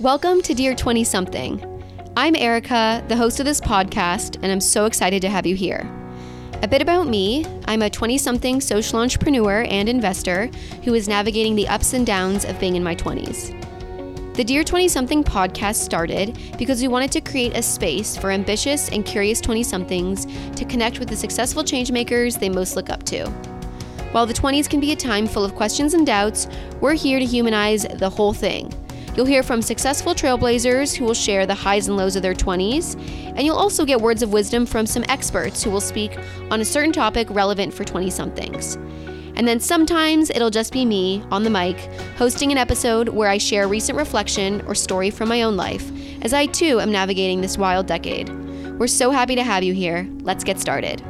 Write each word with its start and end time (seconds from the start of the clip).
Welcome 0.00 0.42
to 0.42 0.52
Dear 0.52 0.74
20 0.74 1.04
Something. 1.04 1.82
I'm 2.18 2.36
Erica, 2.36 3.02
the 3.08 3.16
host 3.16 3.40
of 3.40 3.46
this 3.46 3.62
podcast, 3.62 4.36
and 4.42 4.52
I'm 4.52 4.60
so 4.60 4.84
excited 4.84 5.22
to 5.22 5.30
have 5.30 5.46
you 5.46 5.56
here. 5.56 5.90
A 6.60 6.68
bit 6.68 6.82
about 6.82 7.08
me 7.08 7.46
I'm 7.64 7.80
a 7.80 7.88
20 7.88 8.18
something 8.18 8.60
social 8.60 8.98
entrepreneur 8.98 9.64
and 9.70 9.88
investor 9.88 10.50
who 10.84 10.92
is 10.92 11.08
navigating 11.08 11.54
the 11.54 11.66
ups 11.68 11.94
and 11.94 12.06
downs 12.06 12.44
of 12.44 12.60
being 12.60 12.76
in 12.76 12.84
my 12.84 12.94
20s. 12.94 14.34
The 14.34 14.44
Dear 14.44 14.64
20 14.64 14.86
something 14.86 15.24
podcast 15.24 15.76
started 15.76 16.38
because 16.58 16.82
we 16.82 16.88
wanted 16.88 17.10
to 17.12 17.22
create 17.22 17.56
a 17.56 17.62
space 17.62 18.18
for 18.18 18.30
ambitious 18.30 18.90
and 18.90 19.02
curious 19.02 19.40
20 19.40 19.62
somethings 19.62 20.26
to 20.56 20.66
connect 20.66 20.98
with 20.98 21.08
the 21.08 21.16
successful 21.16 21.64
changemakers 21.64 22.38
they 22.38 22.50
most 22.50 22.76
look 22.76 22.90
up 22.90 23.02
to. 23.04 23.30
While 24.12 24.26
the 24.26 24.34
20s 24.34 24.68
can 24.68 24.78
be 24.78 24.92
a 24.92 24.96
time 24.96 25.26
full 25.26 25.42
of 25.42 25.54
questions 25.54 25.94
and 25.94 26.06
doubts, 26.06 26.48
we're 26.82 26.92
here 26.92 27.18
to 27.18 27.24
humanize 27.24 27.86
the 27.94 28.10
whole 28.10 28.34
thing 28.34 28.70
You'll 29.16 29.24
hear 29.24 29.42
from 29.42 29.62
successful 29.62 30.14
trailblazers 30.14 30.94
who 30.94 31.06
will 31.06 31.14
share 31.14 31.46
the 31.46 31.54
highs 31.54 31.88
and 31.88 31.96
lows 31.96 32.16
of 32.16 32.22
their 32.22 32.34
20s, 32.34 32.96
and 33.28 33.40
you'll 33.40 33.56
also 33.56 33.86
get 33.86 33.98
words 33.98 34.22
of 34.22 34.30
wisdom 34.30 34.66
from 34.66 34.84
some 34.84 35.06
experts 35.08 35.62
who 35.62 35.70
will 35.70 35.80
speak 35.80 36.18
on 36.50 36.60
a 36.60 36.64
certain 36.66 36.92
topic 36.92 37.26
relevant 37.30 37.72
for 37.72 37.82
20 37.82 38.10
somethings. 38.10 38.76
And 39.36 39.48
then 39.48 39.58
sometimes 39.58 40.28
it'll 40.28 40.50
just 40.50 40.70
be 40.70 40.84
me 40.84 41.24
on 41.30 41.44
the 41.44 41.50
mic 41.50 41.78
hosting 42.18 42.52
an 42.52 42.58
episode 42.58 43.08
where 43.08 43.30
I 43.30 43.38
share 43.38 43.64
a 43.64 43.68
recent 43.68 43.96
reflection 43.96 44.60
or 44.66 44.74
story 44.74 45.08
from 45.08 45.30
my 45.30 45.42
own 45.42 45.56
life, 45.56 45.90
as 46.22 46.34
I 46.34 46.44
too 46.44 46.78
am 46.80 46.92
navigating 46.92 47.40
this 47.40 47.56
wild 47.56 47.86
decade. 47.86 48.28
We're 48.78 48.86
so 48.86 49.10
happy 49.10 49.34
to 49.34 49.42
have 49.42 49.62
you 49.62 49.72
here. 49.72 50.06
Let's 50.20 50.44
get 50.44 50.60
started. 50.60 51.02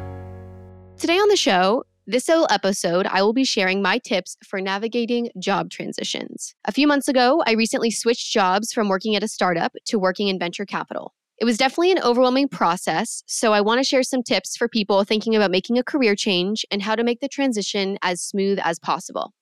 Today 0.97 1.19
on 1.19 1.29
the 1.29 1.37
show, 1.37 1.83
this 2.07 2.29
little 2.29 2.47
episode, 2.51 3.07
I 3.07 3.23
will 3.23 3.33
be 3.33 3.45
sharing 3.45 3.83
my 3.83 3.99
tips 3.99 4.37
for 4.47 4.61
navigating 4.61 5.29
job 5.41 5.71
transitions. 5.71 6.55
A 6.65 6.73
few 6.73 6.87
months 6.87 7.09
ago, 7.09 7.43
I 7.47 7.53
recently 7.53 7.91
switched 7.91 8.33
jobs 8.33 8.73
from 8.73 8.89
working 8.89 9.17
at 9.17 9.25
a 9.25 9.29
startup 9.29 9.73
to 9.87 9.99
working 9.99 10.29
in 10.29 10.39
venture 10.39 10.65
capital. 10.65 11.15
It 11.39 11.45
was 11.45 11.59
definitely 11.59 11.93
an 11.93 12.03
overwhelming 12.03 12.49
process, 12.49 13.25
so 13.27 13.53
I 13.53 13.61
want 13.61 13.79
to 13.81 13.85
share 13.85 14.05
some 14.05 14.23
tips 14.23 14.57
for 14.57 14.69
people 14.69 15.03
thinking 15.03 15.35
about 15.35 15.51
making 15.51 15.79
a 15.79 15.83
career 15.83 16.15
change 16.15 16.65
and 16.71 16.81
how 16.81 16.95
to 16.95 17.05
make 17.05 17.21
the 17.21 17.29
transition 17.29 17.99
as 18.03 18.23
smooth 18.23 18.59
as 18.63 18.79
possible. 18.79 19.35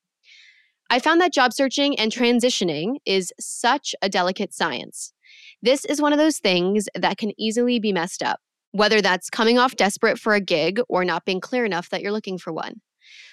I 0.88 0.98
found 0.98 1.20
that 1.20 1.32
job 1.32 1.52
searching 1.52 1.98
and 1.98 2.10
transitioning 2.10 2.96
is 3.04 3.32
such 3.38 3.94
a 4.00 4.08
delicate 4.08 4.54
science. 4.54 5.12
This 5.62 5.84
is 5.84 6.00
one 6.00 6.12
of 6.12 6.18
those 6.18 6.38
things 6.38 6.88
that 6.94 7.18
can 7.18 7.38
easily 7.38 7.78
be 7.78 7.92
messed 7.92 8.22
up 8.22 8.40
whether 8.74 9.00
that's 9.00 9.30
coming 9.30 9.56
off 9.56 9.76
desperate 9.76 10.18
for 10.18 10.34
a 10.34 10.40
gig 10.40 10.80
or 10.88 11.04
not 11.04 11.24
being 11.24 11.40
clear 11.40 11.64
enough 11.64 11.90
that 11.90 12.02
you're 12.02 12.10
looking 12.10 12.38
for 12.38 12.52
one. 12.52 12.80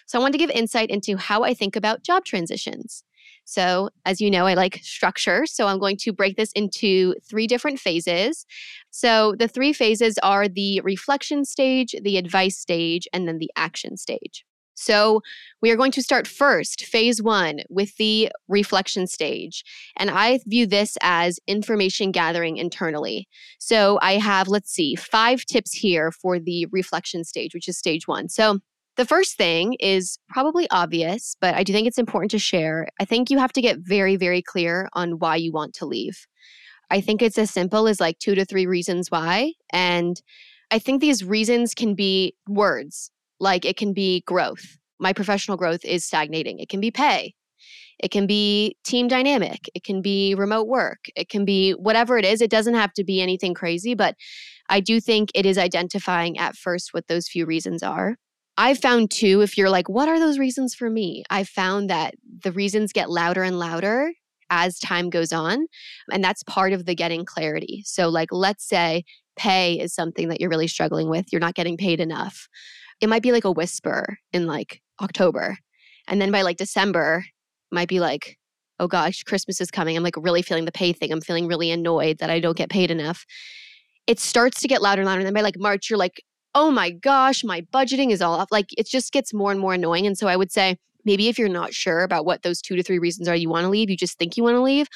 So, 0.06 0.20
I 0.20 0.22
want 0.22 0.34
to 0.34 0.38
give 0.38 0.52
insight 0.52 0.92
into 0.92 1.18
how 1.18 1.44
I 1.44 1.56
think 1.56 1.76
about 1.76 2.04
job 2.04 2.26
transitions. 2.26 3.04
So, 3.44 3.90
as 4.06 4.22
you 4.22 4.30
know, 4.30 4.46
I 4.46 4.54
like 4.54 4.80
structure. 4.84 5.48
So, 5.48 5.66
I'm 5.66 5.80
going 5.80 5.98
to 6.02 6.14
break 6.14 6.38
this 6.38 6.52
into 6.52 7.16
three 7.28 7.48
different 7.48 7.80
phases. 7.80 8.46
So, 8.92 9.34
the 9.38 9.48
three 9.48 9.74
phases 9.74 10.20
are 10.22 10.48
the 10.48 10.80
reflection 10.82 11.44
stage, 11.44 11.96
the 12.00 12.18
advice 12.18 12.58
stage, 12.58 13.08
and 13.12 13.28
then 13.28 13.40
the 13.40 13.50
action 13.56 13.98
stage. 13.98 14.46
So, 14.82 15.22
we 15.62 15.70
are 15.70 15.76
going 15.76 15.92
to 15.92 16.02
start 16.02 16.28
first, 16.28 16.86
phase 16.86 17.22
one, 17.22 17.60
with 17.70 17.96
the 17.98 18.32
reflection 18.48 19.06
stage. 19.06 19.64
And 19.96 20.10
I 20.10 20.40
view 20.48 20.66
this 20.66 20.98
as 21.02 21.40
information 21.46 22.12
gathering 22.12 22.58
internally. 22.58 23.28
So, 23.60 24.00
I 24.02 24.14
have, 24.14 24.48
let's 24.48 24.72
see, 24.72 24.96
five 24.96 25.46
tips 25.46 25.72
here 25.72 26.12
for 26.12 26.40
the 26.40 26.66
reflection 26.72 27.24
stage, 27.24 27.54
which 27.54 27.68
is 27.68 27.78
stage 27.78 28.08
one. 28.08 28.28
So, 28.28 28.60
the 28.98 29.06
first 29.06 29.38
thing 29.38 29.76
is 29.80 30.18
probably 30.30 30.68
obvious, 30.70 31.36
but 31.40 31.56
I 31.56 31.64
do 31.64 31.72
think 31.74 31.88
it's 31.88 31.98
important 31.98 32.32
to 32.32 32.40
share. 32.40 32.88
I 33.00 33.06
think 33.06 33.30
you 33.30 33.38
have 33.38 33.54
to 33.54 33.62
get 33.62 33.80
very, 33.80 34.16
very 34.16 34.42
clear 34.42 34.90
on 34.94 35.20
why 35.20 35.38
you 35.38 35.52
want 35.52 35.74
to 35.76 35.86
leave. 35.86 36.26
I 36.90 37.00
think 37.02 37.22
it's 37.22 37.38
as 37.38 37.52
simple 37.52 37.88
as 37.88 38.02
like 38.02 38.20
two 38.20 38.36
to 38.36 38.46
three 38.46 38.66
reasons 38.66 39.10
why. 39.10 39.54
And 39.72 40.22
I 40.72 40.80
think 40.80 41.00
these 41.00 41.24
reasons 41.24 41.74
can 41.74 41.96
be 41.96 42.36
words 42.48 43.12
like 43.40 43.66
it 43.66 43.76
can 43.76 43.92
be 43.92 44.22
growth. 44.28 44.78
My 45.02 45.14
professional 45.14 45.58
growth 45.58 45.84
is 45.84 46.06
stagnating. 46.06 46.60
It 46.60 46.70
can 46.70 46.80
be 46.80 46.92
pay. 46.92 47.34
It 48.00 48.12
can 48.12 48.28
be 48.28 48.78
team 48.84 49.08
dynamic. 49.08 49.70
It 49.74 49.84
can 49.84 50.02
be 50.02 50.36
remote 50.36 50.68
work. 50.68 51.06
It 51.16 51.28
can 51.28 51.44
be 51.44 51.72
whatever 51.72 52.18
it 52.18 52.26
is. 52.26 52.40
It 52.40 52.52
doesn't 52.52 52.76
have 52.76 52.94
to 52.94 53.04
be 53.04 53.20
anything 53.20 53.56
crazy, 53.56 53.96
but 53.96 54.16
I 54.70 54.80
do 54.80 55.02
think 55.02 55.32
it 55.34 55.46
is 55.46 55.58
identifying 55.58 56.38
at 56.38 56.56
first 56.56 56.94
what 56.94 57.08
those 57.08 57.28
few 57.28 57.46
reasons 57.46 57.82
are. 57.84 58.16
I've 58.58 58.80
found 58.80 59.10
too, 59.10 59.42
if 59.42 59.58
you're 59.58 59.70
like, 59.70 59.90
what 59.90 60.08
are 60.08 60.20
those 60.20 60.38
reasons 60.38 60.76
for 60.76 60.90
me? 60.90 61.24
I've 61.30 61.50
found 61.50 61.90
that 61.90 62.14
the 62.44 62.52
reasons 62.52 62.94
get 62.94 63.10
louder 63.10 63.44
and 63.44 63.58
louder 63.58 64.12
as 64.52 64.78
time 64.78 65.10
goes 65.10 65.34
on. 65.34 65.66
And 66.12 66.24
that's 66.24 66.44
part 66.44 66.74
of 66.74 66.86
the 66.86 66.94
getting 66.94 67.26
clarity. 67.26 67.82
So, 67.86 68.10
like, 68.10 68.30
let's 68.32 68.68
say 68.68 69.04
pay 69.36 69.80
is 69.80 69.96
something 69.96 70.28
that 70.28 70.42
you're 70.42 70.50
really 70.50 70.68
struggling 70.68 71.10
with, 71.10 71.32
you're 71.32 71.40
not 71.40 71.56
getting 71.56 71.78
paid 71.78 72.00
enough 72.00 72.48
it 73.02 73.10
might 73.10 73.24
be 73.24 73.32
like 73.32 73.46
a 73.46 73.52
whisper 73.52 74.20
in 74.32 74.46
like 74.46 74.82
October. 75.02 75.58
And 76.08 76.22
then 76.22 76.32
by 76.32 76.42
like 76.42 76.58
December, 76.58 77.26
might 77.72 77.88
be 77.88 78.00
like, 78.00 78.38
oh 78.80 78.88
gosh, 78.88 79.24
Christmas 79.24 79.62
is 79.62 79.72
coming. 79.72 79.96
I'm 79.96 80.04
like 80.04 80.16
really 80.18 80.42
feeling 80.42 80.66
the 80.66 80.72
pay 80.72 80.92
thing. 80.94 81.12
I'm 81.12 81.22
feeling 81.22 81.48
really 81.48 81.72
annoyed 81.72 82.18
that 82.20 82.30
I 82.30 82.40
don't 82.40 82.58
get 82.58 82.70
paid 82.70 82.92
enough. 82.92 83.26
It 84.08 84.20
starts 84.20 84.60
to 84.62 84.68
get 84.68 84.82
louder 84.82 85.02
and 85.02 85.08
louder. 85.08 85.20
And 85.20 85.28
then 85.28 85.34
by 85.34 85.42
like 85.42 85.60
March, 85.60 85.90
you're 85.90 86.00
like, 86.00 86.22
oh 86.56 86.72
my 86.72 86.90
gosh, 86.90 87.44
my 87.44 87.62
budgeting 87.74 88.12
is 88.12 88.22
all 88.22 88.34
off. 88.34 88.50
Like 88.52 88.66
it 88.78 88.88
just 88.88 89.14
gets 89.14 89.34
more 89.34 89.52
and 89.52 89.60
more 89.60 89.74
annoying. 89.74 90.06
And 90.06 90.18
so 90.18 90.28
I 90.28 90.36
would 90.36 90.52
say, 90.52 90.78
maybe 91.06 91.30
if 91.30 91.40
you're 91.40 91.50
not 91.50 91.74
sure 91.74 92.02
about 92.02 92.26
what 92.26 92.44
those 92.44 92.62
two 92.62 92.76
to 92.76 92.84
three 92.84 93.00
reasons 93.00 93.28
are 93.28 93.36
you 93.36 93.50
want 93.50 93.64
to 93.64 93.70
leave, 93.70 93.90
you 93.90 93.98
just 93.98 94.18
think 94.18 94.36
you 94.36 94.44
want 94.44 94.56
to 94.56 94.62
leave, 94.62 94.88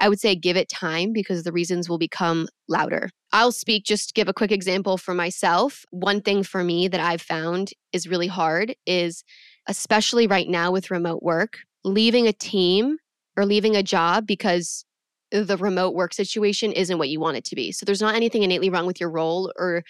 I 0.00 0.08
would 0.08 0.20
say 0.20 0.34
give 0.34 0.56
it 0.56 0.68
time 0.68 1.12
because 1.12 1.42
the 1.42 1.52
reasons 1.52 1.88
will 1.88 1.98
become 1.98 2.48
louder. 2.68 3.10
I'll 3.32 3.52
speak, 3.52 3.84
just 3.84 4.14
give 4.14 4.28
a 4.28 4.34
quick 4.34 4.52
example 4.52 4.98
for 4.98 5.14
myself. 5.14 5.84
One 5.90 6.20
thing 6.20 6.42
for 6.42 6.64
me 6.64 6.88
that 6.88 7.00
I've 7.00 7.22
found 7.22 7.70
is 7.92 8.08
really 8.08 8.26
hard 8.26 8.74
is, 8.86 9.22
especially 9.68 10.26
right 10.26 10.48
now 10.48 10.70
with 10.70 10.90
remote 10.90 11.22
work, 11.22 11.58
leaving 11.84 12.26
a 12.26 12.32
team 12.32 12.98
or 13.36 13.46
leaving 13.46 13.76
a 13.76 13.82
job 13.82 14.26
because 14.26 14.84
the 15.30 15.56
remote 15.56 15.94
work 15.94 16.14
situation 16.14 16.72
isn't 16.72 16.98
what 16.98 17.08
you 17.08 17.18
want 17.18 17.36
it 17.36 17.44
to 17.44 17.56
be. 17.56 17.72
So 17.72 17.84
there's 17.84 18.00
not 18.00 18.14
anything 18.14 18.42
innately 18.42 18.70
wrong 18.70 18.86
with 18.86 19.00
your 19.00 19.10
role 19.10 19.52
or 19.58 19.82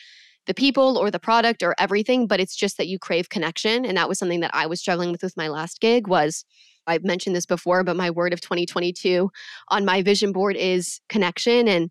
the 0.46 0.54
people 0.54 0.96
or 0.96 1.10
the 1.10 1.18
product 1.18 1.62
or 1.62 1.74
everything, 1.78 2.26
but 2.26 2.40
it's 2.40 2.56
just 2.56 2.76
that 2.78 2.88
you 2.88 2.98
crave 2.98 3.28
connection. 3.28 3.84
And 3.84 3.96
that 3.96 4.08
was 4.08 4.18
something 4.18 4.40
that 4.40 4.54
I 4.54 4.66
was 4.66 4.80
struggling 4.80 5.10
with 5.12 5.22
with 5.22 5.36
my 5.36 5.48
last 5.48 5.80
gig 5.80 6.06
was 6.06 6.44
I've 6.86 7.04
mentioned 7.04 7.34
this 7.34 7.46
before, 7.46 7.82
but 7.82 7.96
my 7.96 8.10
word 8.10 8.32
of 8.32 8.40
2022 8.40 9.30
on 9.68 9.84
my 9.84 10.02
vision 10.02 10.32
board 10.32 10.56
is 10.56 11.00
connection. 11.08 11.66
And 11.66 11.90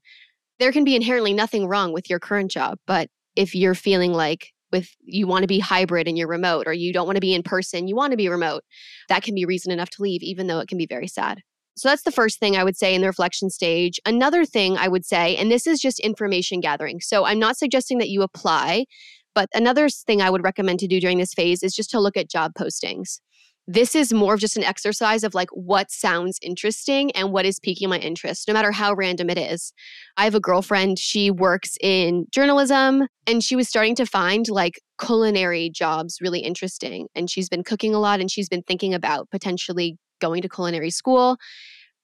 there 0.59 0.71
can 0.71 0.83
be 0.83 0.95
inherently 0.95 1.33
nothing 1.33 1.67
wrong 1.67 1.93
with 1.93 2.09
your 2.09 2.19
current 2.19 2.51
job. 2.51 2.77
But 2.85 3.09
if 3.35 3.55
you're 3.55 3.75
feeling 3.75 4.13
like 4.13 4.52
with 4.73 4.89
you 5.05 5.25
want 5.25 5.43
to 5.43 5.47
be 5.47 5.59
hybrid 5.59 6.09
and 6.09 6.17
you're 6.17 6.27
remote 6.27 6.67
or 6.67 6.73
you 6.73 6.91
don't 6.91 7.05
want 7.05 7.15
to 7.15 7.21
be 7.21 7.33
in 7.33 7.43
person, 7.43 7.87
you 7.87 7.95
want 7.95 8.11
to 8.11 8.17
be 8.17 8.27
remote, 8.27 8.63
that 9.07 9.23
can 9.23 9.33
be 9.33 9.45
reason 9.45 9.71
enough 9.71 9.89
to 9.91 10.01
leave, 10.01 10.21
even 10.21 10.47
though 10.47 10.59
it 10.59 10.67
can 10.67 10.77
be 10.77 10.85
very 10.85 11.07
sad. 11.07 11.39
So 11.75 11.87
that's 11.87 12.03
the 12.03 12.11
first 12.11 12.39
thing 12.39 12.57
I 12.57 12.63
would 12.63 12.75
say 12.75 12.93
in 12.93 13.01
the 13.01 13.07
reflection 13.07 13.49
stage. 13.49 13.99
Another 14.05 14.45
thing 14.45 14.77
I 14.77 14.89
would 14.89 15.05
say, 15.05 15.37
and 15.37 15.49
this 15.49 15.65
is 15.65 15.79
just 15.79 15.99
information 16.01 16.59
gathering. 16.59 16.99
So 16.99 17.25
I'm 17.25 17.39
not 17.39 17.57
suggesting 17.57 17.97
that 17.99 18.09
you 18.09 18.21
apply, 18.21 18.85
but 19.33 19.49
another 19.53 19.89
thing 19.89 20.21
I 20.21 20.29
would 20.29 20.43
recommend 20.43 20.79
to 20.79 20.87
do 20.87 20.99
during 20.99 21.17
this 21.17 21.33
phase 21.33 21.63
is 21.63 21.73
just 21.73 21.89
to 21.91 21.99
look 21.99 22.17
at 22.17 22.29
job 22.29 22.51
postings. 22.53 23.19
This 23.67 23.95
is 23.95 24.11
more 24.11 24.33
of 24.33 24.41
just 24.41 24.57
an 24.57 24.63
exercise 24.63 25.23
of 25.23 25.33
like 25.33 25.49
what 25.51 25.89
sounds 25.89 26.37
interesting 26.41 27.11
and 27.11 27.31
what 27.31 27.45
is 27.45 27.59
piquing 27.59 27.87
my 27.87 27.97
interest, 27.97 28.47
no 28.47 28.53
matter 28.53 28.71
how 28.71 28.93
random 28.93 29.29
it 29.29 29.37
is. 29.37 29.71
I 30.17 30.25
have 30.25 30.35
a 30.35 30.41
girlfriend, 30.41 30.99
she 30.99 31.31
works 31.31 31.77
in 31.81 32.25
journalism, 32.31 33.07
and 33.25 33.41
she 33.41 33.55
was 33.55 33.69
starting 33.69 33.95
to 33.95 34.05
find 34.05 34.49
like 34.49 34.81
culinary 34.99 35.69
jobs 35.69 36.17
really 36.21 36.41
interesting. 36.41 37.07
And 37.15 37.29
she's 37.29 37.47
been 37.47 37.63
cooking 37.63 37.95
a 37.95 37.99
lot 37.99 38.19
and 38.19 38.29
she's 38.29 38.49
been 38.49 38.63
thinking 38.63 38.93
about 38.93 39.29
potentially 39.31 39.97
going 40.19 40.41
to 40.41 40.49
culinary 40.49 40.89
school, 40.89 41.37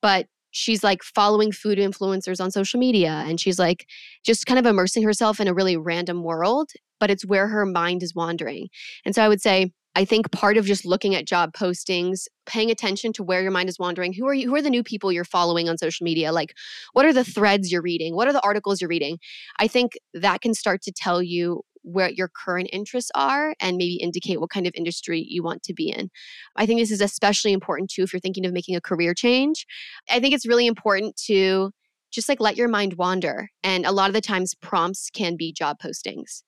but 0.02 0.28
she's 0.52 0.84
like 0.84 1.04
following 1.04 1.52
food 1.52 1.78
influencers 1.78 2.42
on 2.42 2.52
social 2.52 2.80
media 2.80 3.24
and 3.28 3.40
she's 3.40 3.60
like 3.60 3.86
just 4.26 4.46
kind 4.46 4.60
of 4.60 4.66
immersing 4.66 5.04
herself 5.04 5.40
in 5.40 5.48
a 5.48 5.54
really 5.54 5.78
random 5.78 6.24
world, 6.24 6.72
but 7.00 7.12
it's 7.12 7.26
where 7.26 7.48
her 7.48 7.66
mind 7.66 8.02
is 8.02 8.16
wandering. 8.16 8.68
And 9.06 9.14
so 9.14 9.24
I 9.24 9.28
would 9.28 9.42
say, 9.42 9.72
I 9.96 10.06
think 10.06 10.32
part 10.32 10.58
of 10.58 10.66
just 10.66 10.86
looking 10.86 11.16
at 11.16 11.26
job 11.26 11.54
postings, 11.54 12.28
paying 12.46 12.70
attention 12.70 13.12
to 13.14 13.24
where 13.24 13.42
your 13.42 13.52
mind 13.52 13.70
is 13.70 13.80
wandering, 13.80 14.14
who 14.14 14.28
are 14.28 14.34
you 14.34 14.48
who 14.48 14.56
are 14.56 14.62
the 14.62 14.70
new 14.70 14.84
people 14.84 15.12
you're 15.12 15.26
following 15.26 15.68
on 15.68 15.78
social 15.78 16.04
media? 16.04 16.32
Like 16.32 16.54
what 16.94 17.06
are 17.06 17.14
the 17.14 17.24
threads 17.24 17.72
you're 17.72 17.82
reading? 17.82 18.16
What 18.16 18.28
are 18.28 18.34
the 18.34 18.44
articles 18.44 18.82
you're 18.82 18.90
reading? 18.90 19.18
I 19.60 19.68
think 19.68 19.94
that 20.14 20.42
can 20.42 20.54
start 20.54 20.82
to 20.84 20.92
tell 20.92 21.22
you 21.22 21.62
where 21.82 22.10
your 22.10 22.30
current 22.30 22.70
interests 22.72 23.12
are 23.16 23.56
and 23.60 23.78
maybe 23.78 23.96
indicate 23.96 24.40
what 24.40 24.50
kind 24.50 24.68
of 24.68 24.74
industry 24.76 25.26
you 25.28 25.42
want 25.42 25.64
to 25.64 25.74
be 25.74 25.90
in. 25.90 26.10
I 26.56 26.66
think 26.66 26.80
this 26.80 26.92
is 26.92 27.02
especially 27.02 27.54
important 27.54 27.90
too 27.90 28.04
if 28.04 28.14
you're 28.14 28.20
thinking 28.20 28.46
of 28.46 28.54
making 28.54 28.76
a 28.76 28.82
career 28.82 29.14
change. 29.14 29.66
I 30.10 30.20
think 30.20 30.34
it's 30.34 30.48
really 30.48 30.68
important 30.68 31.16
to 31.28 31.72
just 32.12 32.30
like 32.30 32.40
let 32.40 32.58
your 32.58 32.68
mind 32.68 32.96
wander. 32.96 33.50
And 33.64 33.86
a 33.86 33.92
lot 33.92 34.10
of 34.10 34.14
the 34.14 34.22
times, 34.22 34.56
prompts 34.56 35.10
can 35.10 35.36
be 35.36 35.54
job 35.54 35.78
postings. 35.84 36.44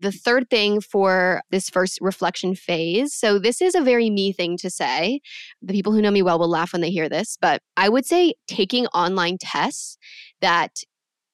The 0.00 0.12
third 0.12 0.50
thing 0.50 0.80
for 0.80 1.42
this 1.50 1.70
first 1.70 1.98
reflection 2.00 2.54
phase. 2.54 3.14
So, 3.14 3.38
this 3.38 3.62
is 3.62 3.74
a 3.74 3.80
very 3.80 4.10
me 4.10 4.32
thing 4.32 4.56
to 4.58 4.70
say. 4.70 5.20
The 5.62 5.72
people 5.72 5.92
who 5.92 6.02
know 6.02 6.10
me 6.10 6.22
well 6.22 6.38
will 6.38 6.48
laugh 6.48 6.72
when 6.72 6.82
they 6.82 6.90
hear 6.90 7.08
this, 7.08 7.38
but 7.40 7.62
I 7.76 7.88
would 7.88 8.06
say 8.06 8.34
taking 8.46 8.86
online 8.88 9.38
tests 9.38 9.96
that 10.40 10.82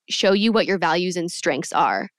show 0.09 0.33
you 0.33 0.53
what 0.53 0.67
your 0.67 0.79
values 0.79 1.17
and 1.17 1.31
strengths 1.31 1.73
are. 1.73 2.11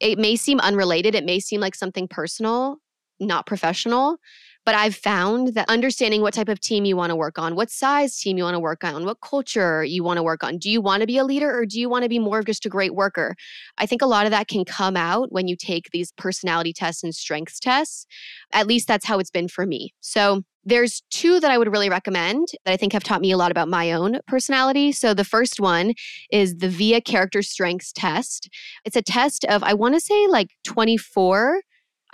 It 0.00 0.18
may 0.18 0.36
seem 0.36 0.60
unrelated, 0.60 1.14
it 1.14 1.24
may 1.24 1.40
seem 1.40 1.60
like 1.60 1.74
something 1.74 2.08
personal, 2.08 2.78
not 3.20 3.46
professional, 3.46 4.16
but 4.64 4.74
I've 4.74 4.94
found 4.94 5.54
that 5.54 5.68
understanding 5.68 6.22
what 6.22 6.34
type 6.34 6.48
of 6.48 6.60
team 6.60 6.84
you 6.84 6.96
want 6.96 7.10
to 7.10 7.16
work 7.16 7.38
on, 7.38 7.54
what 7.54 7.70
size 7.70 8.18
team 8.18 8.38
you 8.38 8.44
want 8.44 8.54
to 8.54 8.60
work 8.60 8.82
on, 8.82 9.04
what 9.04 9.20
culture 9.20 9.84
you 9.84 10.02
want 10.02 10.16
to 10.16 10.22
work 10.22 10.42
on. 10.42 10.58
Do 10.58 10.70
you 10.70 10.80
want 10.80 11.02
to 11.02 11.06
be 11.06 11.18
a 11.18 11.24
leader 11.24 11.54
or 11.54 11.66
do 11.66 11.78
you 11.78 11.88
want 11.88 12.02
to 12.04 12.08
be 12.08 12.18
more 12.18 12.38
of 12.38 12.46
just 12.46 12.64
a 12.64 12.70
great 12.70 12.94
worker? 12.94 13.34
I 13.78 13.86
think 13.86 14.02
a 14.02 14.06
lot 14.06 14.26
of 14.26 14.30
that 14.30 14.48
can 14.48 14.64
come 14.64 14.96
out 14.96 15.32
when 15.32 15.48
you 15.48 15.56
take 15.56 15.90
these 15.92 16.12
personality 16.12 16.72
tests 16.72 17.02
and 17.02 17.14
strengths 17.14 17.60
tests. 17.60 18.06
At 18.52 18.66
least 18.66 18.88
that's 18.88 19.06
how 19.06 19.18
it's 19.18 19.30
been 19.30 19.48
for 19.48 19.66
me. 19.66 19.92
So 20.00 20.42
there's 20.64 21.02
two 21.10 21.40
that 21.40 21.50
I 21.50 21.58
would 21.58 21.70
really 21.70 21.90
recommend 21.90 22.48
that 22.64 22.72
I 22.72 22.76
think 22.78 22.94
have 22.94 23.04
taught 23.04 23.20
me 23.20 23.30
a 23.30 23.36
lot 23.36 23.50
about 23.50 23.68
my 23.68 23.92
own 23.92 24.20
personality. 24.26 24.92
So 24.92 25.12
the 25.12 25.24
first 25.24 25.60
one 25.60 25.92
is 26.32 26.56
the 26.56 26.68
VIA 26.68 27.02
Character 27.02 27.42
Strengths 27.42 27.92
Test. 27.92 28.48
It's 28.84 28.96
a 28.96 29.02
test 29.02 29.44
of, 29.44 29.62
I 29.62 29.74
want 29.74 29.94
to 29.94 30.00
say 30.00 30.26
like 30.26 30.48
24 30.64 31.60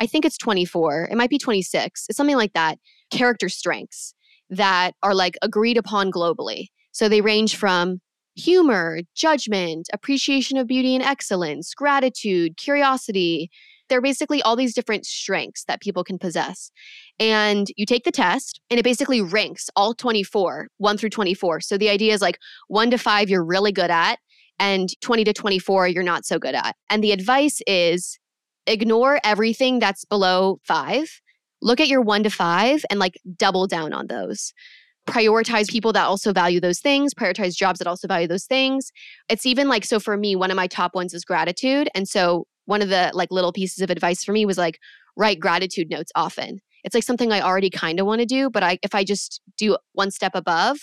I 0.01 0.07
think 0.07 0.25
it's 0.25 0.39
24. 0.39 1.09
It 1.11 1.17
might 1.17 1.31
be 1.31 1.39
26. 1.39 2.07
It's 2.09 2.17
something 2.17 2.37
like 2.37 2.55
that. 2.55 2.79
Character 3.11 3.49
strengths 3.49 4.15
that 4.49 4.95
are 5.03 5.15
like 5.15 5.37
agreed 5.43 5.77
upon 5.77 6.11
globally. 6.11 6.69
So 6.93 7.09
they 7.09 7.21
range 7.21 7.55
from 7.55 8.01
humor, 8.35 9.01
judgment, 9.15 9.89
appreciation 9.93 10.57
of 10.57 10.67
beauty 10.67 10.95
and 10.95 11.05
excellence, 11.05 11.75
gratitude, 11.75 12.57
curiosity. 12.57 13.51
They're 13.89 14.01
basically 14.01 14.41
all 14.41 14.57
these 14.57 14.75
different 14.75 15.05
strengths 15.05 15.65
that 15.65 15.83
people 15.83 16.03
can 16.03 16.19
possess. 16.19 16.71
And 17.19 17.67
you 17.77 17.85
take 17.85 18.05
the 18.05 18.13
test 18.13 18.61
and 18.71 18.81
it 18.81 18.85
basically 18.85 19.21
ranks 19.21 19.69
all 19.77 19.95
24, 19.95 20.69
1 20.79 20.97
through 20.97 21.11
24. 21.11 21.61
So 21.61 21.77
the 21.77 21.91
idea 21.91 22.15
is 22.15 22.23
like 22.23 22.39
1 22.69 22.91
to 22.93 22.99
5 22.99 23.29
you're 23.29 23.45
really 23.45 23.73
good 23.73 23.91
at 23.91 24.19
and 24.59 24.89
20 25.03 25.25
to 25.25 25.33
24 25.33 25.89
you're 25.89 26.03
not 26.03 26.25
so 26.25 26.39
good 26.39 26.55
at. 26.55 26.75
And 26.89 27.05
the 27.05 27.13
advice 27.13 27.61
is 27.67 28.19
ignore 28.71 29.21
everything 29.25 29.79
that's 29.79 30.05
below 30.05 30.61
five. 30.65 31.21
Look 31.63 31.81
at 31.81 31.89
your 31.89 32.01
one 32.01 32.23
to 32.23 32.31
five 32.31 32.85
and 32.91 32.99
like 32.99 33.19
double 33.37 33.67
down 33.67 33.93
on 33.93 34.07
those. 34.07 34.53
Prioritize 35.09 35.69
people 35.69 35.93
that 35.93 36.05
also 36.05 36.33
value 36.33 36.61
those 36.61 36.81
things, 36.81 37.13
prioritize 37.15 37.57
jobs 37.57 37.79
that 37.79 37.89
also 37.89 38.07
value 38.07 38.29
those 38.29 38.45
things. 38.47 38.93
It's 39.29 39.45
even 39.45 39.69
like, 39.69 39.85
so 39.85 39.99
for 39.99 40.17
me, 40.17 40.37
one 40.37 40.51
of 40.51 40.57
my 40.57 40.67
top 40.67 40.95
ones 40.95 41.15
is 41.15 41.25
gratitude. 41.25 41.89
And 41.95 42.09
so 42.09 42.47
one 42.67 42.83
of 42.83 42.89
the 42.89 43.11
like 43.13 43.31
little 43.31 43.53
pieces 43.53 43.83
of 43.83 43.91
advice 43.91 44.23
for 44.23 44.33
me 44.33 44.47
was 44.47 44.59
like, 44.59 44.79
write 45.17 45.41
gratitude 45.41 45.91
notes 45.91 46.13
often. 46.15 46.61
It's 46.85 46.95
like 46.95 47.05
something 47.05 47.33
I 47.33 47.41
already 47.41 47.71
kind 47.71 47.99
of 48.01 48.07
want 48.07 48.21
to 48.21 48.27
do, 48.27 48.49
but 48.49 48.63
I 48.63 48.79
if 48.83 48.95
I 48.95 49.05
just 49.05 49.41
do 49.59 49.77
one 49.93 50.11
step 50.11 50.33
above, 50.35 50.79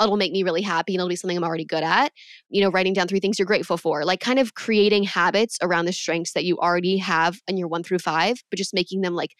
it'll 0.00 0.16
make 0.16 0.32
me 0.32 0.42
really 0.42 0.62
happy 0.62 0.94
and 0.94 1.00
it'll 1.00 1.08
be 1.08 1.16
something 1.16 1.36
I'm 1.36 1.44
already 1.44 1.64
good 1.64 1.82
at. 1.82 2.12
You 2.48 2.62
know, 2.62 2.70
writing 2.70 2.92
down 2.92 3.08
three 3.08 3.20
things 3.20 3.38
you're 3.38 3.46
grateful 3.46 3.76
for, 3.76 4.04
like 4.04 4.20
kind 4.20 4.38
of 4.38 4.54
creating 4.54 5.04
habits 5.04 5.58
around 5.62 5.86
the 5.86 5.92
strengths 5.92 6.32
that 6.32 6.44
you 6.44 6.58
already 6.58 6.96
have 6.98 7.40
in 7.48 7.56
your 7.56 7.68
one 7.68 7.82
through 7.82 7.98
five, 7.98 8.42
but 8.50 8.56
just 8.56 8.74
making 8.74 9.02
them 9.02 9.14
like 9.14 9.34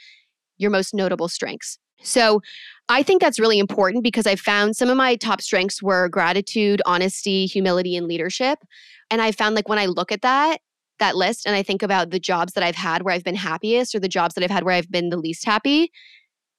your 0.59 0.71
most 0.71 0.95
notable 0.95 1.29
strengths. 1.29 1.79
So 2.03 2.43
I 2.89 3.03
think 3.03 3.21
that's 3.21 3.39
really 3.39 3.59
important 3.59 4.05
because 4.05 4.27
I 4.27 4.37
found 4.37 4.77
some 4.77 4.91
of 4.91 4.97
my 4.97 5.17
top 5.17 5.41
strengths 5.41 5.83
were 5.83 6.09
gratitude, 6.09 6.83
honesty, 6.85 7.47
humility, 7.47 7.97
and 7.97 8.07
leadership. 8.07 8.59
And 9.11 9.23
I 9.23 9.33
found 9.33 9.55
like 9.55 9.69
when 9.69 9.79
I 9.79 9.87
look 9.87 10.13
at 10.13 10.23
that, 10.23 10.59
that 10.99 11.17
list 11.17 11.47
and 11.47 11.57
I 11.57 11.63
think 11.63 11.83
about 11.83 12.11
the 12.11 12.21
jobs 12.21 12.53
that 12.53 12.63
I've 12.63 12.77
had 12.77 13.03
where 13.03 13.15
I've 13.15 13.25
been 13.25 13.35
happiest 13.35 13.95
or 13.95 14.01
the 14.01 14.09
jobs 14.09 14.35
that 14.35 14.45
I've 14.45 14.51
had 14.51 14.65
where 14.65 14.75
I've 14.75 14.91
been 14.91 15.09
the 15.09 15.17
least 15.17 15.45
happy, 15.45 15.91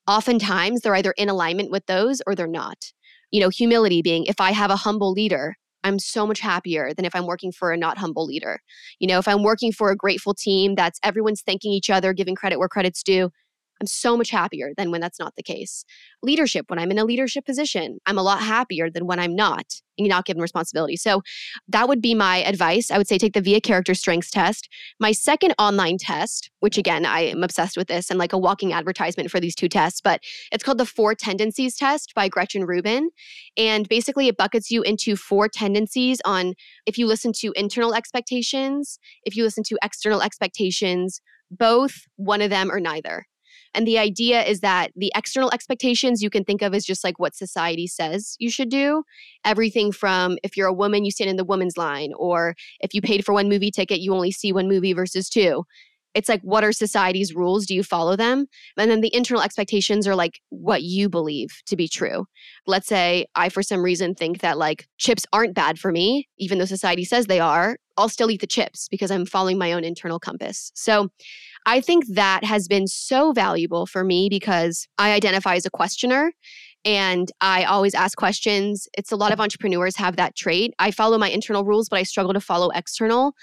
oftentimes 0.08 0.82
they're 0.82 0.96
either 0.96 1.14
in 1.18 1.30
alignment 1.30 1.72
with 1.72 1.86
those 1.86 2.22
or 2.28 2.36
they're 2.36 2.48
not 2.48 2.92
you 3.36 3.42
know, 3.42 3.50
humility 3.50 4.02
being 4.02 4.24
if 4.28 4.40
I 4.40 4.54
have 4.54 4.72
a 4.72 4.78
humble 4.78 5.12
leader, 5.12 5.58
I'm 5.84 6.00
so 6.00 6.26
much 6.26 6.40
happier 6.40 6.94
than 6.94 7.04
if 7.04 7.14
I'm 7.14 7.26
working 7.26 7.52
for 7.52 7.74
a 7.74 7.78
not 7.78 7.98
humble 7.98 8.26
leader. 8.26 8.62
You 9.00 9.08
know, 9.10 9.20
if 9.20 9.28
I'm 9.28 9.44
working 9.44 9.74
for 9.74 9.92
a 9.92 9.96
grateful 9.96 10.34
team 10.34 10.74
that's 10.76 11.02
everyone's 11.04 11.42
thanking 11.42 11.74
each 11.74 11.90
other, 11.90 12.14
giving 12.14 12.34
credit 12.34 12.60
where 12.60 12.70
credit's 12.70 13.04
due, 13.04 13.30
I'm 13.82 13.88
so 13.88 14.16
much 14.16 14.30
happier 14.30 14.72
than 14.78 14.92
when 14.92 15.02
that's 15.02 15.20
not 15.20 15.36
the 15.36 15.44
case. 15.44 15.86
Leadership, 16.24 16.66
when 16.70 16.80
I'm 16.80 16.92
in 16.92 16.98
a 16.98 17.06
leadership 17.06 17.46
position, 17.46 18.00
I'm 18.06 18.18
a 18.18 18.24
lot 18.24 18.42
happier 18.42 18.90
than 18.90 19.06
when 19.06 19.20
I'm 19.20 19.36
not 19.36 19.66
and 19.98 20.08
not 20.08 20.26
given 20.26 20.42
responsibility. 20.42 20.96
So 20.96 21.22
that 21.68 21.88
would 21.88 22.02
be 22.02 22.14
my 22.14 22.38
advice. 22.44 22.92
I 22.92 22.98
would 22.98 23.08
say 23.08 23.18
take 23.18 23.34
the 23.34 23.42
VIA 23.42 23.62
character 23.62 23.94
strengths 23.94 24.32
test. 24.32 24.70
My 25.00 25.12
second 25.12 25.54
online 25.60 25.98
test, 25.98 26.50
which 26.60 26.78
again, 26.78 27.06
I 27.06 27.22
am 27.22 27.44
obsessed 27.44 27.78
with 27.78 27.88
this 27.88 28.10
and 28.10 28.20
like 28.20 28.34
a 28.34 28.38
walking 28.38 28.74
advertisement 28.74 29.32
for 29.32 29.40
these 29.40 29.56
two 29.56 29.70
tests, 29.70 30.02
but 30.02 30.22
it's 30.52 30.64
called 30.64 30.78
the 30.78 30.86
Four 30.86 31.16
Tendencies 31.16 31.76
Test 31.76 32.14
by 32.16 32.28
Gretchen 32.28 32.66
Rubin. 32.66 33.10
And 33.58 33.88
basically, 33.88 34.28
it 34.28 34.38
buckets 34.38 34.72
you 34.72 34.82
into 34.82 35.16
four 35.16 35.48
tendencies 35.48 36.22
on 36.26 36.54
if 36.86 36.98
you 36.98 37.08
listen 37.08 37.32
to 37.40 37.54
internal 37.56 37.94
expectations, 37.94 39.00
if 39.24 39.36
you 39.36 39.44
listen 39.44 39.64
to 39.66 39.78
external 39.84 40.22
expectations, 40.22 41.22
both, 41.52 41.94
one 42.16 42.42
of 42.42 42.50
them, 42.50 42.72
or 42.72 42.80
neither. 42.80 43.26
And 43.76 43.86
the 43.86 44.00
idea 44.00 44.44
is 44.44 44.62
that 44.62 44.92
the 44.96 45.12
external 45.16 45.52
expectations 45.52 46.22
you 46.22 46.30
can 46.30 46.44
think 46.44 46.62
of 46.62 46.74
as 46.74 46.86
just 46.86 47.04
like 47.04 47.20
what 47.20 47.36
society 47.36 47.88
says 47.88 48.36
you 48.40 48.50
should 48.50 48.70
do. 48.70 49.04
Everything 49.44 49.92
from 49.92 50.38
if 50.44 50.56
you're 50.56 50.68
a 50.68 50.74
woman, 50.74 51.06
you 51.06 51.12
stand 51.12 51.30
in 51.30 51.36
the 51.36 51.44
woman's 51.44 51.78
line, 51.78 52.14
or 52.18 52.56
if 52.80 52.94
you 52.94 53.02
paid 53.02 53.26
for 53.26 53.34
one 53.34 53.50
movie 53.50 53.72
ticket, 53.72 54.00
you 54.00 54.14
only 54.14 54.32
see 54.32 54.54
one 54.54 54.68
movie 54.68 54.94
versus 54.94 55.30
two. 55.30 55.66
It's 56.16 56.30
like, 56.30 56.42
what 56.44 56.64
are 56.64 56.72
society's 56.72 57.36
rules? 57.36 57.66
Do 57.66 57.76
you 57.76 57.84
follow 57.84 58.16
them? 58.16 58.46
And 58.78 58.90
then 58.90 59.02
the 59.02 59.14
internal 59.14 59.44
expectations 59.44 60.08
are 60.08 60.16
like 60.16 60.40
what 60.48 60.82
you 60.82 61.10
believe 61.10 61.50
to 61.66 61.76
be 61.76 61.90
true. 61.90 62.26
Let's 62.66 62.88
say 62.88 63.26
I, 63.36 63.50
for 63.50 63.62
some 63.62 63.84
reason, 63.84 64.16
think 64.16 64.40
that 64.40 64.58
like 64.58 64.88
chips 64.98 65.26
aren't 65.34 65.54
bad 65.54 65.78
for 65.78 65.92
me, 65.92 66.30
even 66.38 66.58
though 66.58 66.66
society 66.66 67.04
says 67.04 67.26
they 67.26 67.42
are. 67.42 67.78
I'll 67.98 68.08
still 68.08 68.32
eat 68.32 68.40
the 68.40 68.48
chips 68.48 68.88
because 68.88 69.12
I'm 69.12 69.26
following 69.26 69.58
my 69.58 69.74
own 69.74 69.84
internal 69.84 70.20
compass. 70.20 70.72
So 70.74 71.10
I 71.66 71.82
think 71.82 72.06
that 72.10 72.44
has 72.44 72.68
been 72.68 72.88
so 72.88 73.32
valuable 73.32 73.86
for 73.86 74.04
me 74.04 74.28
because 74.30 74.88
I 74.98 75.14
identify 75.14 75.56
as 75.56 75.66
a 75.66 75.72
questioner 75.72 76.32
and 76.86 77.32
I 77.42 77.64
always 77.64 77.96
ask 77.96 78.16
questions. 78.16 78.88
It's 78.96 79.12
a 79.12 79.16
lot 79.16 79.34
of 79.34 79.42
entrepreneurs 79.42 79.96
have 79.96 80.18
that 80.18 80.36
trait. 80.36 80.76
I 80.78 80.92
follow 80.92 81.18
my 81.18 81.30
internal 81.30 81.66
rules, 81.66 81.90
but 81.90 81.98
I 81.98 82.04
struggle 82.04 82.34
to 82.34 82.40
follow 82.40 82.70
external. 82.70 83.34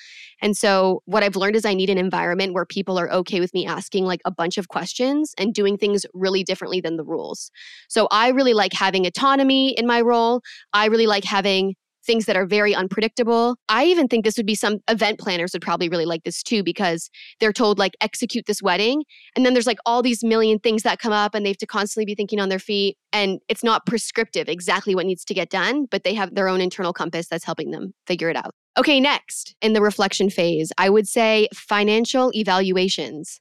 And 0.41 0.57
so, 0.57 1.03
what 1.07 1.25
I've 1.25 1.35
learned 1.35 1.57
is 1.57 1.65
I 1.65 1.75
need 1.75 1.91
an 1.91 1.99
environment 1.99 2.55
where 2.55 2.65
people 2.65 2.99
are 2.99 3.11
okay 3.13 3.41
with 3.41 3.53
me 3.53 3.67
asking 3.67 4.05
like 4.05 4.21
a 4.25 4.31
bunch 4.31 4.59
of 4.59 4.69
questions 4.69 5.35
and 5.37 5.53
doing 5.53 5.77
things 5.77 6.07
really 6.15 6.45
differently 6.45 6.81
than 6.81 6.97
the 6.97 7.05
rules. 7.05 7.51
So, 7.89 8.07
I 8.13 8.29
really 8.29 8.55
like 8.55 8.73
having 8.73 9.07
autonomy 9.07 9.77
in 9.77 9.89
my 9.89 10.01
role. 10.01 10.43
I 10.73 10.87
really 10.87 11.09
like 11.09 11.25
having 11.25 11.75
things 12.05 12.27
that 12.27 12.37
are 12.37 12.47
very 12.47 12.75
unpredictable. 12.75 13.57
I 13.69 13.85
even 13.85 14.09
think 14.09 14.25
this 14.25 14.37
would 14.37 14.47
be 14.47 14.55
some 14.55 14.79
event 14.89 15.19
planners 15.19 15.53
would 15.53 15.63
probably 15.63 15.89
really 15.89 16.07
like 16.07 16.25
this 16.25 16.43
too 16.43 16.63
because 16.63 17.11
they're 17.41 17.53
told 17.53 17.79
like 17.79 17.95
execute 18.01 18.47
this 18.47 18.63
wedding 18.63 19.05
and 19.37 19.47
then 19.47 19.55
there's 19.55 19.67
like 19.67 19.79
all 19.87 20.03
these 20.03 20.25
million 20.25 20.59
things 20.59 20.83
that 20.83 20.99
come 20.99 21.13
up 21.13 21.35
and 21.35 21.45
they 21.45 21.51
have 21.51 21.59
to 21.59 21.67
constantly 21.67 22.05
be 22.05 22.15
thinking 22.15 22.41
on 22.41 22.49
their 22.49 22.59
feet 22.59 22.97
and 23.13 23.41
it's 23.49 23.65
not 23.65 23.87
prescriptive 23.87 24.49
exactly 24.49 24.95
what 24.95 25.07
needs 25.07 25.25
to 25.25 25.35
get 25.35 25.51
done, 25.51 25.87
but 25.91 26.05
they 26.05 26.15
have 26.15 26.35
their 26.35 26.49
own 26.49 26.61
internal 26.61 26.93
compass 26.93 27.29
that's 27.29 27.45
helping 27.45 27.71
them 27.71 27.95
figure 28.07 28.31
it 28.31 28.37
out. 28.37 28.55
Okay, 28.79 29.01
next 29.01 29.55
in 29.61 29.75
the 29.75 29.83
reflection 29.83 30.31
phase, 30.31 30.73
I 30.79 30.89
would 30.89 31.07
say 31.07 31.49
financial 31.55 32.31
evaluations. 32.35 33.41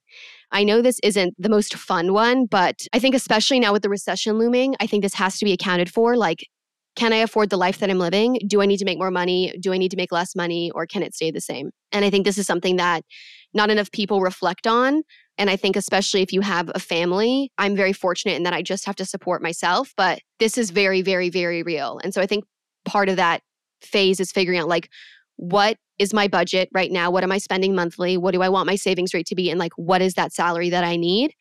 I 0.52 0.66
know 0.66 0.82
this 0.82 1.00
isn't 1.04 1.36
the 1.40 1.48
most 1.48 1.76
fun 1.76 2.12
one, 2.12 2.46
but 2.46 2.82
I 2.92 3.00
think 3.00 3.16
especially 3.16 3.60
now 3.60 3.72
with 3.72 3.82
the 3.82 3.90
recession 3.90 4.38
looming, 4.38 4.76
I 4.82 4.88
think 4.88 5.04
this 5.04 5.14
has 5.14 5.40
to 5.40 5.46
be 5.46 5.54
accounted 5.54 5.90
for. 5.90 6.18
Like 6.18 6.46
can 6.96 7.14
I 7.14 7.18
afford 7.18 7.50
the 7.50 7.58
life 7.58 7.80
that 7.80 7.90
I'm 7.90 8.00
living? 8.00 8.40
Do 8.48 8.62
I 8.62 8.66
need 8.66 8.78
to 8.78 8.86
make 8.86 8.98
more 8.98 9.12
money? 9.12 9.54
Do 9.60 9.72
I 9.72 9.78
need 9.78 9.92
to 9.92 9.98
make 9.98 10.12
less 10.12 10.36
money? 10.36 10.72
Or 10.72 10.86
can 10.86 11.04
it 11.04 11.16
stay 11.16 11.32
the 11.32 11.42
same? 11.42 11.72
And 11.92 12.04
I 12.04 12.10
think 12.10 12.26
this 12.26 12.38
is 12.38 12.46
something 12.46 12.76
that 12.78 13.04
not 13.54 13.70
enough 13.70 13.92
people 13.92 14.22
reflect 14.22 14.68
on. 14.68 15.04
And 15.38 15.50
I 15.50 15.56
think, 15.56 15.76
especially 15.76 16.22
if 16.22 16.34
you 16.34 16.42
have 16.42 16.70
a 16.76 16.80
family, 16.80 17.52
I'm 17.58 17.76
very 17.76 17.94
fortunate 17.94 18.36
in 18.36 18.44
that 18.44 18.54
I 18.54 18.62
just 18.62 18.86
have 18.86 18.98
to 18.98 19.06
support 19.06 19.42
myself. 19.42 19.94
But 19.96 20.20
this 20.40 20.58
is 20.58 20.70
very, 20.70 21.02
very, 21.02 21.30
very 21.30 21.64
real. 21.64 22.00
And 22.04 22.14
so 22.14 22.22
I 22.22 22.28
think 22.28 22.44
part 22.86 23.10
of 23.10 23.16
that 23.16 23.42
phase 23.82 24.20
is 24.20 24.32
figuring 24.32 24.60
out 24.60 24.68
like, 24.68 24.90
what 25.38 25.78
is 25.98 26.14
my 26.14 26.28
budget 26.28 26.70
right 26.74 26.92
now? 26.92 27.10
What 27.10 27.24
am 27.24 27.32
I 27.32 27.38
spending 27.38 27.74
monthly? 27.74 28.18
What 28.18 28.34
do 28.34 28.42
I 28.42 28.50
want 28.50 28.68
my 28.68 28.76
savings 28.76 29.14
rate 29.14 29.28
to 29.28 29.36
be? 29.36 29.50
And 29.50 29.60
like, 29.60 29.74
what 29.76 30.02
is 30.02 30.16
that 30.16 30.34
salary 30.34 30.70
that 30.70 30.84
I 30.84 30.98
need? 30.98 31.34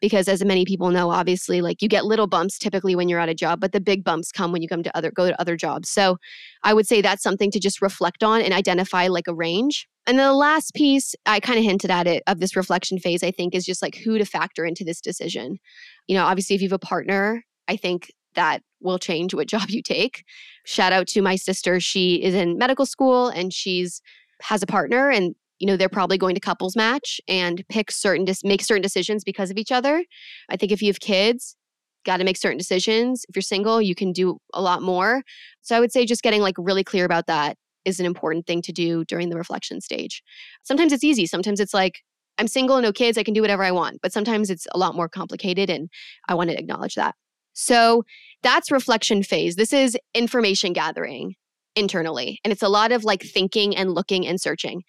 Because 0.00 0.28
as 0.28 0.44
many 0.44 0.64
people 0.64 0.90
know 0.90 1.10
obviously 1.10 1.60
like 1.60 1.82
you 1.82 1.88
get 1.88 2.04
little 2.04 2.26
bumps 2.26 2.58
typically 2.58 2.94
when 2.94 3.08
you're 3.08 3.20
at 3.20 3.28
a 3.28 3.34
job 3.34 3.60
but 3.60 3.72
the 3.72 3.80
big 3.80 4.04
bumps 4.04 4.30
come 4.30 4.52
when 4.52 4.62
you 4.62 4.68
come 4.68 4.82
to 4.82 4.96
other 4.96 5.10
go 5.10 5.28
to 5.28 5.40
other 5.40 5.56
jobs. 5.56 5.88
So 5.88 6.18
i 6.62 6.74
would 6.74 6.86
say 6.86 7.00
that's 7.00 7.22
something 7.22 7.50
to 7.50 7.60
just 7.60 7.82
reflect 7.82 8.22
on 8.22 8.40
and 8.42 8.52
identify 8.52 9.08
like 9.08 9.28
a 9.28 9.34
range. 9.34 9.88
And 10.06 10.18
then 10.18 10.26
the 10.26 10.34
last 10.34 10.74
piece 10.74 11.14
i 11.26 11.40
kind 11.40 11.58
of 11.58 11.64
hinted 11.64 11.90
at 11.90 12.06
it 12.06 12.22
of 12.26 12.40
this 12.40 12.56
reflection 12.56 12.98
phase 12.98 13.22
i 13.22 13.30
think 13.30 13.54
is 13.54 13.64
just 13.64 13.82
like 13.82 13.96
who 13.96 14.18
to 14.18 14.24
factor 14.24 14.64
into 14.64 14.84
this 14.84 15.00
decision. 15.00 15.58
You 16.06 16.16
know 16.16 16.24
obviously 16.24 16.56
if 16.56 16.62
you 16.62 16.68
have 16.68 16.72
a 16.72 16.78
partner 16.78 17.44
i 17.68 17.76
think 17.76 18.12
that 18.34 18.62
will 18.80 18.98
change 18.98 19.34
what 19.34 19.48
job 19.54 19.68
you 19.70 19.82
take. 19.82 20.24
Shout 20.64 20.92
out 20.92 21.06
to 21.08 21.22
my 21.22 21.36
sister 21.36 21.80
she 21.80 22.22
is 22.22 22.34
in 22.34 22.58
medical 22.58 22.86
school 22.86 23.28
and 23.28 23.52
she's 23.52 24.00
has 24.42 24.62
a 24.62 24.66
partner 24.66 25.10
and 25.10 25.34
you 25.58 25.66
know 25.66 25.76
they're 25.76 25.88
probably 25.88 26.18
going 26.18 26.34
to 26.34 26.40
couples 26.40 26.76
match 26.76 27.20
and 27.28 27.64
pick 27.68 27.90
certain 27.90 28.26
make 28.44 28.62
certain 28.62 28.82
decisions 28.82 29.24
because 29.24 29.50
of 29.50 29.58
each 29.58 29.72
other. 29.72 30.04
I 30.48 30.56
think 30.56 30.72
if 30.72 30.82
you 30.82 30.88
have 30.88 31.00
kids 31.00 31.56
got 32.04 32.18
to 32.18 32.24
make 32.24 32.36
certain 32.36 32.58
decisions. 32.58 33.24
If 33.28 33.36
you're 33.36 33.42
single 33.42 33.82
you 33.82 33.94
can 33.94 34.12
do 34.12 34.38
a 34.54 34.62
lot 34.62 34.82
more. 34.82 35.22
So 35.62 35.76
i 35.76 35.80
would 35.80 35.92
say 35.92 36.06
just 36.06 36.22
getting 36.22 36.40
like 36.40 36.54
really 36.58 36.84
clear 36.84 37.04
about 37.04 37.26
that 37.26 37.56
is 37.84 38.00
an 38.00 38.06
important 38.06 38.46
thing 38.46 38.62
to 38.62 38.72
do 38.72 39.04
during 39.04 39.30
the 39.30 39.36
reflection 39.36 39.80
stage. 39.80 40.22
Sometimes 40.62 40.92
it's 40.92 41.04
easy. 41.04 41.26
Sometimes 41.26 41.60
it's 41.60 41.74
like 41.74 42.00
i'm 42.38 42.48
single 42.48 42.80
no 42.80 42.92
kids 42.92 43.18
i 43.18 43.22
can 43.22 43.34
do 43.34 43.40
whatever 43.40 43.62
i 43.62 43.70
want. 43.70 43.98
But 44.02 44.12
sometimes 44.12 44.50
it's 44.50 44.66
a 44.72 44.78
lot 44.78 44.94
more 44.94 45.08
complicated 45.08 45.68
and 45.70 45.88
i 46.28 46.34
want 46.34 46.50
to 46.50 46.58
acknowledge 46.58 46.94
that. 46.94 47.14
So 47.52 48.04
that's 48.42 48.70
reflection 48.70 49.22
phase. 49.22 49.56
This 49.56 49.72
is 49.72 49.98
information 50.14 50.72
gathering 50.72 51.34
internally 51.76 52.40
and 52.44 52.52
it's 52.52 52.62
a 52.62 52.68
lot 52.68 52.90
of 52.92 53.04
like 53.04 53.22
thinking 53.22 53.76
and 53.76 53.92
looking 53.92 54.26
and 54.26 54.40
searching 54.40 54.82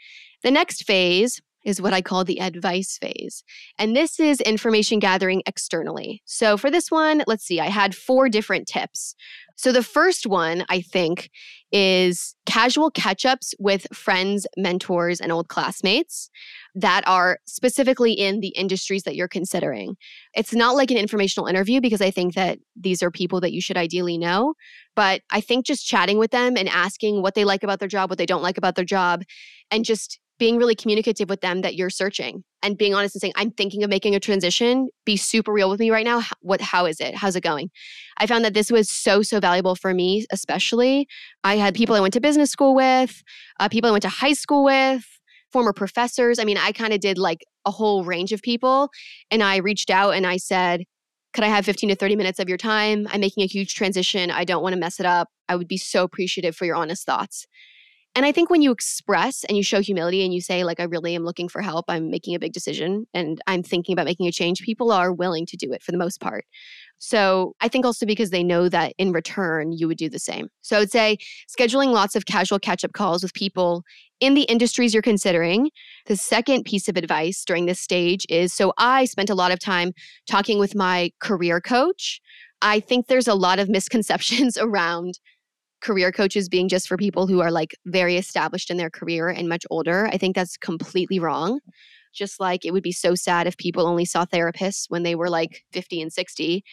the 0.43 0.51
next 0.51 0.85
phase 0.85 1.41
is 1.65 1.81
what 1.81 1.93
I 1.93 2.01
call 2.01 2.23
the 2.23 2.39
advice 2.39 2.97
phase. 2.97 3.43
And 3.77 3.95
this 3.95 4.19
is 4.19 4.39
information 4.41 4.99
gathering 4.99 5.41
externally. 5.45 6.21
So 6.25 6.57
for 6.57 6.71
this 6.71 6.89
one, 6.89 7.23
let's 7.27 7.43
see, 7.43 7.59
I 7.59 7.67
had 7.67 7.95
four 7.95 8.29
different 8.29 8.67
tips. 8.67 9.13
So 9.57 9.73
the 9.73 9.83
first 9.83 10.25
one, 10.25 10.63
I 10.69 10.79
think, 10.79 11.29
is 11.69 12.33
casual 12.45 12.89
catch 12.89 13.25
ups 13.25 13.53
with 13.59 13.87
friends, 13.93 14.47
mentors, 14.55 15.19
and 15.19 15.33
old 15.33 15.49
classmates 15.49 16.29
that 16.75 17.05
are 17.05 17.39
specifically 17.45 18.13
in 18.13 18.39
the 18.39 18.53
industries 18.55 19.03
that 19.03 19.17
you're 19.17 19.27
considering. 19.27 19.97
It's 20.33 20.53
not 20.53 20.77
like 20.77 20.91
an 20.91 20.97
informational 20.97 21.47
interview 21.47 21.81
because 21.81 22.01
I 22.01 22.09
think 22.09 22.35
that 22.35 22.59
these 22.79 23.03
are 23.03 23.11
people 23.11 23.41
that 23.41 23.51
you 23.51 23.59
should 23.59 23.75
ideally 23.75 24.17
know. 24.17 24.53
But 24.95 25.23
I 25.29 25.41
think 25.41 25.65
just 25.65 25.85
chatting 25.85 26.17
with 26.17 26.31
them 26.31 26.55
and 26.55 26.69
asking 26.69 27.21
what 27.21 27.35
they 27.35 27.43
like 27.43 27.61
about 27.61 27.79
their 27.79 27.89
job, 27.89 28.09
what 28.09 28.17
they 28.17 28.25
don't 28.25 28.41
like 28.41 28.57
about 28.57 28.75
their 28.75 28.85
job, 28.85 29.23
and 29.69 29.83
just 29.83 30.21
being 30.39 30.57
really 30.57 30.73
communicative 30.73 31.29
with 31.29 31.41
them 31.41 31.61
that 31.61 31.75
you're 31.75 31.89
searching 31.89 32.43
and 32.63 32.77
being 32.77 32.95
honest 32.95 33.13
and 33.15 33.21
saying 33.21 33.33
i'm 33.35 33.51
thinking 33.51 33.83
of 33.83 33.89
making 33.89 34.15
a 34.15 34.19
transition. 34.19 34.89
Be 35.05 35.17
super 35.17 35.51
real 35.51 35.69
with 35.69 35.79
me 35.79 35.91
right 35.91 36.05
now. 36.05 36.23
What 36.41 36.61
how 36.61 36.85
is 36.85 36.99
it? 36.99 37.15
How's 37.15 37.35
it 37.35 37.41
going? 37.41 37.69
I 38.17 38.25
found 38.25 38.43
that 38.45 38.53
this 38.53 38.71
was 38.71 38.89
so 38.89 39.21
so 39.21 39.39
valuable 39.39 39.75
for 39.75 39.93
me 39.93 40.25
especially. 40.31 41.07
I 41.43 41.57
had 41.57 41.75
people 41.75 41.95
i 41.95 41.99
went 41.99 42.13
to 42.15 42.21
business 42.21 42.49
school 42.49 42.73
with 42.73 43.21
uh, 43.59 43.69
people 43.69 43.89
i 43.89 43.91
went 43.91 44.03
to 44.03 44.09
high 44.09 44.33
school 44.33 44.63
with 44.63 45.05
former 45.51 45.73
professors. 45.73 46.39
I 46.39 46.45
mean 46.45 46.57
i 46.57 46.71
kind 46.71 46.93
of 46.93 46.99
did 47.01 47.17
like 47.17 47.41
a 47.65 47.71
whole 47.71 48.03
range 48.03 48.31
of 48.31 48.41
people 48.41 48.89
and 49.29 49.43
i 49.43 49.57
reached 49.57 49.89
out 49.89 50.11
and 50.11 50.25
i 50.25 50.37
said 50.37 50.85
could 51.33 51.43
i 51.43 51.47
have 51.47 51.65
15 51.65 51.89
to 51.89 51.95
30 51.95 52.15
minutes 52.15 52.39
of 52.39 52.49
your 52.49 52.57
time? 52.57 53.07
I'm 53.11 53.21
making 53.21 53.43
a 53.43 53.47
huge 53.47 53.75
transition. 53.75 54.31
I 54.31 54.45
don't 54.45 54.63
want 54.63 54.73
to 54.73 54.79
mess 54.79 54.99
it 54.99 55.05
up. 55.05 55.27
I 55.47 55.55
would 55.55 55.67
be 55.67 55.77
so 55.77 56.03
appreciative 56.03 56.55
for 56.55 56.65
your 56.65 56.75
honest 56.75 57.05
thoughts 57.05 57.45
and 58.19 58.25
I 58.25 58.33
think 58.33 58.49
when 58.49 58.61
you 58.61 58.71
express 58.71 59.45
and 59.45 59.55
you 59.55 59.63
show 59.63 59.79
humility 59.79 60.25
and 60.25 60.33
you 60.33 60.41
say, 60.41 60.65
like, 60.65 60.81
I 60.81 60.83
really 60.83 61.15
am 61.15 61.23
looking 61.23 61.47
for 61.47 61.61
help, 61.61 61.85
I'm 61.87 62.11
making 62.11 62.35
a 62.35 62.39
big 62.39 62.51
decision 62.51 63.07
and 63.13 63.39
I'm 63.47 63.63
thinking 63.63 63.93
about 63.93 64.07
making 64.07 64.27
a 64.27 64.31
change, 64.33 64.61
people 64.61 64.91
are 64.91 65.13
willing 65.13 65.45
to 65.45 65.55
do 65.55 65.71
it 65.71 65.81
for 65.81 65.93
the 65.93 65.97
most 65.97 66.19
part. 66.19 66.43
So 66.97 67.55
I 67.61 67.69
think 67.69 67.85
also 67.85 68.05
because 68.05 68.31
they 68.31 68.43
know 68.43 68.67
that 68.67 68.91
in 68.97 69.13
return, 69.13 69.71
you 69.71 69.87
would 69.87 69.97
do 69.97 70.09
the 70.09 70.19
same. 70.19 70.49
So 70.63 70.75
I 70.75 70.79
would 70.79 70.91
say 70.91 71.17
scheduling 71.47 71.93
lots 71.93 72.13
of 72.13 72.25
casual 72.25 72.59
catch 72.59 72.83
up 72.83 72.91
calls 72.91 73.23
with 73.23 73.33
people 73.33 73.83
in 74.19 74.33
the 74.33 74.43
industries 74.43 74.93
you're 74.93 75.01
considering. 75.01 75.69
The 76.07 76.17
second 76.17 76.65
piece 76.65 76.89
of 76.89 76.97
advice 76.97 77.45
during 77.45 77.67
this 77.67 77.79
stage 77.79 78.25
is 78.27 78.51
so 78.51 78.73
I 78.77 79.05
spent 79.05 79.29
a 79.29 79.33
lot 79.33 79.53
of 79.53 79.59
time 79.61 79.93
talking 80.27 80.59
with 80.59 80.75
my 80.75 81.11
career 81.21 81.61
coach. 81.61 82.19
I 82.61 82.81
think 82.81 83.07
there's 83.07 83.29
a 83.29 83.33
lot 83.33 83.59
of 83.59 83.69
misconceptions 83.69 84.57
around 84.61 85.19
career 85.81 86.11
coaches 86.11 86.49
being 86.49 86.67
just 86.67 86.87
for 86.87 86.97
people 86.97 87.27
who 87.27 87.41
are 87.41 87.51
like 87.51 87.75
very 87.85 88.17
established 88.17 88.69
in 88.69 88.77
their 88.77 88.89
career 88.89 89.29
and 89.29 89.47
much 89.47 89.65
older. 89.69 90.07
I 90.07 90.17
think 90.17 90.35
that's 90.35 90.57
completely 90.57 91.19
wrong. 91.19 91.59
Just 92.13 92.39
like 92.39 92.65
it 92.65 92.71
would 92.71 92.83
be 92.83 92.91
so 92.91 93.15
sad 93.15 93.47
if 93.47 93.57
people 93.57 93.85
only 93.85 94.05
saw 94.05 94.25
therapists 94.25 94.85
when 94.89 95.03
they 95.03 95.15
were 95.15 95.29
like 95.29 95.63
50 95.71 96.01
and 96.01 96.11
60. 96.11 96.63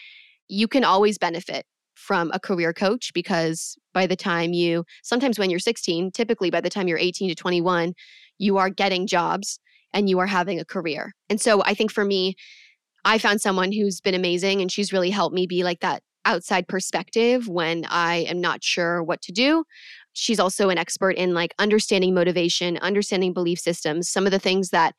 You 0.48 0.68
can 0.68 0.84
always 0.84 1.18
benefit 1.18 1.66
from 1.94 2.30
a 2.32 2.40
career 2.40 2.72
coach 2.72 3.12
because 3.14 3.76
by 3.92 4.06
the 4.06 4.16
time 4.16 4.52
you, 4.52 4.84
sometimes 5.02 5.38
when 5.38 5.50
you're 5.50 5.58
16, 5.58 6.12
typically 6.12 6.50
by 6.50 6.60
the 6.60 6.70
time 6.70 6.88
you're 6.88 6.98
18 6.98 7.28
to 7.28 7.34
21, 7.34 7.94
you 8.38 8.58
are 8.58 8.70
getting 8.70 9.06
jobs 9.06 9.58
and 9.92 10.08
you 10.10 10.18
are 10.18 10.26
having 10.26 10.60
a 10.60 10.64
career. 10.64 11.12
And 11.30 11.40
so 11.40 11.62
I 11.64 11.74
think 11.74 11.90
for 11.90 12.04
me, 12.04 12.34
I 13.04 13.18
found 13.18 13.40
someone 13.40 13.72
who's 13.72 14.00
been 14.00 14.14
amazing 14.14 14.60
and 14.60 14.70
she's 14.70 14.92
really 14.92 15.10
helped 15.10 15.34
me 15.34 15.46
be 15.46 15.62
like 15.62 15.80
that 15.80 16.02
outside 16.26 16.68
perspective 16.68 17.48
when 17.48 17.86
I 17.88 18.26
am 18.28 18.40
not 18.40 18.62
sure 18.62 19.02
what 19.02 19.22
to 19.22 19.32
do. 19.32 19.64
She's 20.12 20.40
also 20.40 20.68
an 20.68 20.78
expert 20.78 21.12
in 21.12 21.32
like 21.32 21.54
understanding 21.58 22.12
motivation, 22.12 22.76
understanding 22.78 23.32
belief 23.32 23.58
systems, 23.58 24.10
some 24.10 24.26
of 24.26 24.32
the 24.32 24.38
things 24.38 24.70
that 24.70 24.94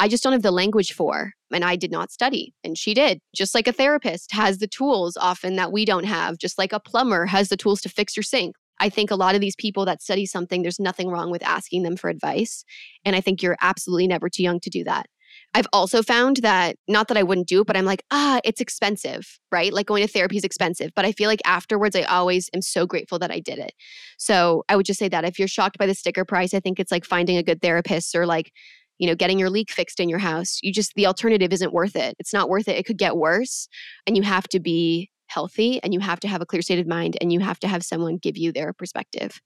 I 0.00 0.08
just 0.08 0.22
don't 0.22 0.32
have 0.32 0.42
the 0.42 0.50
language 0.50 0.92
for. 0.92 1.32
And 1.52 1.64
I 1.64 1.76
did 1.76 1.90
not 1.90 2.12
study, 2.12 2.54
and 2.62 2.78
she 2.78 2.94
did. 2.94 3.20
Just 3.34 3.54
like 3.54 3.66
a 3.66 3.72
therapist 3.72 4.32
has 4.32 4.58
the 4.58 4.68
tools 4.68 5.16
often 5.16 5.56
that 5.56 5.72
we 5.72 5.84
don't 5.84 6.04
have, 6.04 6.38
just 6.38 6.58
like 6.58 6.72
a 6.72 6.80
plumber 6.80 7.26
has 7.26 7.48
the 7.48 7.56
tools 7.56 7.80
to 7.82 7.88
fix 7.88 8.16
your 8.16 8.22
sink. 8.22 8.54
I 8.80 8.90
think 8.90 9.10
a 9.10 9.16
lot 9.16 9.34
of 9.34 9.40
these 9.40 9.56
people 9.56 9.84
that 9.86 10.02
study 10.02 10.24
something, 10.24 10.62
there's 10.62 10.78
nothing 10.78 11.08
wrong 11.08 11.30
with 11.30 11.42
asking 11.42 11.82
them 11.82 11.96
for 11.96 12.08
advice. 12.10 12.64
And 13.04 13.16
I 13.16 13.20
think 13.20 13.42
you're 13.42 13.56
absolutely 13.60 14.06
never 14.06 14.28
too 14.28 14.42
young 14.44 14.60
to 14.60 14.70
do 14.70 14.84
that. 14.84 15.06
I've 15.54 15.66
also 15.72 16.02
found 16.02 16.38
that 16.38 16.76
not 16.86 17.08
that 17.08 17.16
I 17.16 17.22
wouldn't 17.22 17.48
do 17.48 17.62
it, 17.62 17.66
but 17.66 17.76
I'm 17.76 17.84
like, 17.84 18.04
ah, 18.10 18.40
it's 18.44 18.60
expensive, 18.60 19.38
right? 19.50 19.72
Like 19.72 19.86
going 19.86 20.06
to 20.06 20.12
therapy 20.12 20.36
is 20.36 20.44
expensive. 20.44 20.90
But 20.94 21.04
I 21.04 21.12
feel 21.12 21.28
like 21.28 21.40
afterwards, 21.44 21.96
I 21.96 22.02
always 22.02 22.50
am 22.54 22.62
so 22.62 22.86
grateful 22.86 23.18
that 23.20 23.30
I 23.30 23.40
did 23.40 23.58
it. 23.58 23.72
So 24.18 24.64
I 24.68 24.76
would 24.76 24.86
just 24.86 24.98
say 24.98 25.08
that 25.08 25.24
if 25.24 25.38
you're 25.38 25.48
shocked 25.48 25.78
by 25.78 25.86
the 25.86 25.94
sticker 25.94 26.24
price, 26.24 26.52
I 26.52 26.60
think 26.60 26.78
it's 26.78 26.92
like 26.92 27.04
finding 27.04 27.38
a 27.38 27.42
good 27.42 27.62
therapist 27.62 28.14
or 28.14 28.26
like, 28.26 28.52
you 28.98 29.06
know, 29.06 29.14
getting 29.14 29.38
your 29.38 29.50
leak 29.50 29.70
fixed 29.70 30.00
in 30.00 30.08
your 30.08 30.18
house. 30.18 30.58
You 30.62 30.72
just, 30.72 30.92
the 30.94 31.06
alternative 31.06 31.52
isn't 31.52 31.72
worth 31.72 31.96
it. 31.96 32.14
It's 32.18 32.32
not 32.32 32.48
worth 32.48 32.68
it. 32.68 32.76
It 32.76 32.84
could 32.84 32.98
get 32.98 33.16
worse. 33.16 33.68
And 34.06 34.16
you 34.16 34.22
have 34.24 34.48
to 34.48 34.60
be 34.60 35.10
healthy 35.28 35.80
and 35.82 35.94
you 35.94 36.00
have 36.00 36.20
to 36.20 36.28
have 36.28 36.42
a 36.42 36.46
clear 36.46 36.62
state 36.62 36.78
of 36.78 36.86
mind 36.86 37.16
and 37.20 37.32
you 37.32 37.40
have 37.40 37.58
to 37.60 37.68
have 37.68 37.82
someone 37.82 38.18
give 38.18 38.36
you 38.36 38.52
their 38.52 38.72
perspective. 38.72 39.40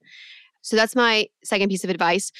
So 0.61 0.75
that's 0.75 0.95
my 0.95 1.27
second 1.43 1.69
piece 1.69 1.83
of 1.83 1.89
advice. 1.89 2.31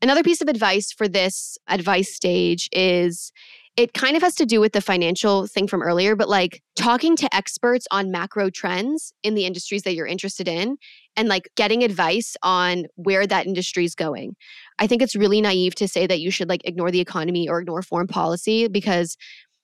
Another 0.00 0.22
piece 0.22 0.40
of 0.40 0.48
advice 0.48 0.92
for 0.92 1.08
this 1.08 1.58
advice 1.68 2.14
stage 2.14 2.68
is 2.72 3.32
it 3.76 3.94
kind 3.94 4.16
of 4.16 4.22
has 4.22 4.34
to 4.36 4.46
do 4.46 4.60
with 4.60 4.72
the 4.72 4.80
financial 4.80 5.46
thing 5.46 5.68
from 5.68 5.82
earlier, 5.82 6.16
but 6.16 6.28
like 6.28 6.62
talking 6.76 7.14
to 7.16 7.32
experts 7.34 7.86
on 7.90 8.10
macro 8.10 8.50
trends 8.50 9.12
in 9.22 9.34
the 9.34 9.44
industries 9.44 9.82
that 9.82 9.94
you're 9.94 10.06
interested 10.06 10.48
in 10.48 10.76
and 11.16 11.28
like 11.28 11.48
getting 11.56 11.84
advice 11.84 12.36
on 12.42 12.86
where 12.96 13.26
that 13.26 13.46
industry 13.46 13.84
is 13.84 13.94
going. 13.94 14.34
I 14.80 14.88
think 14.88 15.00
it's 15.02 15.14
really 15.14 15.40
naive 15.40 15.76
to 15.76 15.86
say 15.86 16.08
that 16.08 16.20
you 16.20 16.32
should 16.32 16.48
like 16.48 16.62
ignore 16.64 16.90
the 16.90 17.00
economy 17.00 17.48
or 17.48 17.60
ignore 17.60 17.82
foreign 17.82 18.08
policy 18.08 18.66
because 18.66 19.16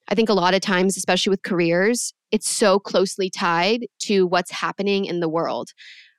I 0.09 0.15
think 0.15 0.29
a 0.29 0.35
lot 0.35 0.55
of 0.55 0.61
times, 0.61 0.97
especially 0.97 1.31
with 1.31 1.43
careers, 1.43 2.13
it's 2.31 2.49
so 2.49 2.79
closely 2.79 3.31
tied 3.31 3.87
to 4.01 4.27
what's 4.27 4.51
happening 4.51 5.07
in 5.07 5.21
the 5.21 5.29
world 5.29 5.71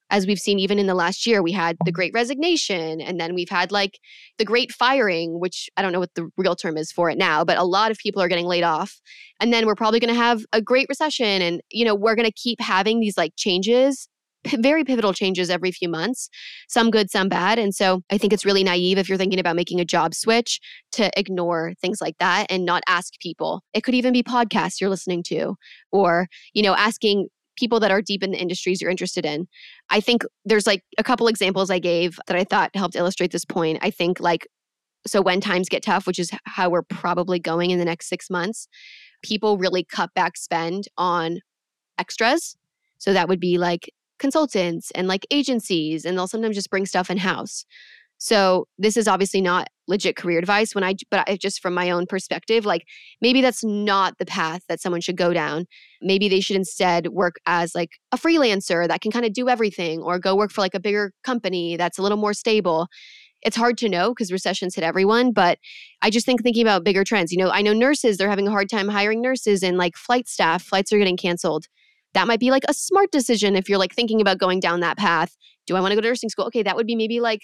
as 0.10 0.28
we've 0.28 0.40
seen 0.40 0.60
even 0.60 0.80
in 0.80 0.88
the 0.88 0.96
last 0.96 1.26
year 1.26 1.42
we 1.42 1.52
had 1.52 1.78
the 1.86 1.92
great 1.92 2.12
resignation 2.14 3.02
and 3.02 3.20
then 3.20 3.34
we've 3.34 3.50
had 3.50 3.72
like 3.72 4.00
the 4.38 4.46
great 4.46 4.72
firing 4.72 5.40
which 5.40 5.70
i 5.78 5.82
don't 5.82 5.92
know 5.92 6.00
what 6.00 6.14
the 6.16 6.30
real 6.38 6.56
term 6.56 6.78
is 6.78 6.92
for 6.92 7.10
it 7.10 7.18
now 7.18 7.44
but 7.44 7.58
a 7.58 7.64
lot 7.64 7.92
of 7.92 7.98
people 7.98 8.22
are 8.22 8.28
getting 8.28 8.46
laid 8.46 8.64
off 8.64 9.00
and 9.40 9.54
then 9.54 9.66
we're 9.66 9.76
probably 9.76 10.00
going 10.00 10.14
to 10.14 10.20
have 10.20 10.46
a 10.54 10.62
great 10.62 10.88
recession 10.90 11.42
and 11.42 11.62
you 11.72 11.86
know 11.86 11.96
we're 11.96 12.16
going 12.16 12.28
to 12.28 12.34
keep 12.34 12.60
having 12.62 13.00
these 13.00 13.18
like 13.18 13.34
changes 13.36 14.08
very 14.60 14.84
pivotal 14.84 15.14
changes 15.14 15.50
every 15.50 15.72
few 15.72 15.90
months, 15.90 16.30
some 16.68 16.92
good, 16.92 17.10
some 17.10 17.30
bad. 17.30 17.60
And 17.60 17.74
so 17.74 18.02
I 18.10 18.18
think 18.18 18.34
it's 18.34 18.46
really 18.46 18.64
naive 18.64 18.98
if 18.98 19.10
you're 19.10 19.18
thinking 19.18 19.40
about 19.40 19.56
making 19.56 19.80
a 19.80 19.86
job 19.86 20.14
switch 20.14 20.60
to 20.94 21.10
ignore 21.18 21.74
things 21.82 22.00
like 22.02 22.18
that 22.20 22.48
and 22.50 22.66
not 22.66 22.84
ask 22.88 23.14
people. 23.20 23.62
It 23.74 23.82
could 23.82 23.96
even 23.96 24.14
be 24.14 24.24
podcasts 24.24 24.80
you're 24.80 24.90
listening 24.90 25.24
to 25.28 25.56
or, 25.92 26.28
you 26.54 26.64
know, 26.64 26.76
asking 26.76 27.28
people 27.56 27.80
that 27.80 27.92
are 27.92 28.02
deep 28.02 28.24
in 28.24 28.32
the 28.32 28.38
industries 28.38 28.82
you're 28.82 28.92
interested 28.92 29.26
in. 29.26 29.48
I 29.90 30.00
think 30.00 30.24
there's 30.44 30.68
like 30.68 30.84
a 30.98 31.04
couple 31.04 31.28
examples 31.28 31.70
I 31.70 31.80
gave 31.80 32.20
that 32.28 32.36
I 32.36 32.44
thought 32.44 32.76
helped 32.76 32.96
illustrate 32.96 33.32
this 33.32 33.46
point. 33.46 33.80
I 33.82 33.90
think 33.90 34.20
like 34.20 34.48
so 35.08 35.22
when 35.22 35.40
times 35.40 35.70
get 35.70 35.84
tough, 35.84 36.08
which 36.08 36.18
is 36.18 36.32
how 36.46 36.70
we're 36.70 36.82
probably 36.82 37.40
going 37.40 37.70
in 37.70 37.78
the 37.78 37.86
next 37.86 38.10
6 38.10 38.30
months, 38.30 38.68
people 39.24 39.58
really 39.58 39.84
cut 39.84 40.14
back 40.16 40.36
spend 40.36 40.88
on 40.98 41.40
extras. 42.00 42.58
So 42.98 43.14
that 43.14 43.28
would 43.28 43.40
be 43.40 43.58
like 43.58 43.92
consultants 44.18 44.92
and 44.96 45.08
like 45.08 45.28
agencies 45.30 46.06
and 46.06 46.18
they'll 46.18 46.28
sometimes 46.28 46.56
just 46.56 46.70
bring 46.70 46.86
stuff 46.86 47.10
in 47.10 47.18
house. 47.18 47.66
So 48.17 48.67
this 48.77 48.98
is 48.98 49.07
obviously 49.07 49.41
not 49.41 49.67
legit 49.88 50.15
career 50.15 50.39
advice 50.39 50.74
when 50.74 50.84
I 50.84 50.95
but 51.12 51.27
I 51.29 51.38
just 51.38 51.62
from 51.62 51.74
my 51.74 51.91
own 51.91 52.07
perspective 52.07 52.65
like 52.65 52.86
maybe 53.22 53.41
that's 53.41 53.63
not 53.63 54.17
the 54.17 54.25
path 54.25 54.62
that 54.67 54.81
someone 54.81 55.01
should 55.01 55.17
go 55.17 55.34
down. 55.34 55.65
Maybe 56.01 56.27
they 56.27 56.39
should 56.39 56.55
instead 56.55 57.10
work 57.10 57.36
as 57.45 57.75
like 57.75 57.91
a 58.12 58.17
freelancer 58.17 58.88
that 58.88 59.01
can 59.01 59.12
kind 59.12 59.25
of 59.25 59.34
do 59.34 59.48
everything 59.48 60.01
or 60.01 60.17
go 60.17 60.36
work 60.36 60.51
for 60.51 60.62
like 60.62 60.74
a 60.74 60.79
bigger 60.79 61.12
company 61.24 61.77
that's 61.77 61.98
a 61.98 62.01
little 62.01 62.17
more 62.17 62.34
stable. 62.34 62.88
It's 63.43 63.55
hard 63.55 63.77
to 63.79 63.89
know 63.89 64.10
because 64.10 64.31
recessions 64.31 64.74
hit 64.74 64.84
everyone, 64.84 65.31
but 65.31 65.60
I 66.01 66.10
just 66.10 66.25
think 66.25 66.41
thinking 66.41 66.63
about 66.63 66.84
bigger 66.84 67.03
trends. 67.03 67.31
You 67.31 67.38
know, 67.38 67.51
I 67.51 67.62
know 67.62 67.74
nurses, 67.74 68.17
they're 68.17 68.29
having 68.29 68.48
a 68.48 68.51
hard 68.51 68.69
time 68.69 68.88
hiring 68.88 69.22
nurses 69.22 69.62
and 69.62 69.77
like 69.77 69.95
flight 69.95 70.27
staff, 70.27 70.63
flights 70.63 70.91
are 70.91 70.98
getting 70.98 71.17
canceled. 71.17 71.67
That 72.15 72.27
might 72.27 72.39
be 72.39 72.50
like 72.50 72.63
a 72.67 72.74
smart 72.74 73.12
decision 73.12 73.55
if 73.55 73.69
you're 73.69 73.77
like 73.77 73.93
thinking 73.93 74.19
about 74.19 74.39
going 74.39 74.62
down 74.62 74.79
that 74.79 74.98
path. 74.98 75.36
Do 75.67 75.75
I 75.75 75.81
want 75.81 75.91
to 75.91 75.95
go 75.95 76.01
to 76.01 76.07
nursing 76.07 76.29
school? 76.29 76.45
Okay, 76.45 76.63
that 76.63 76.75
would 76.75 76.88
be 76.88 76.95
maybe 76.95 77.19
like 77.19 77.41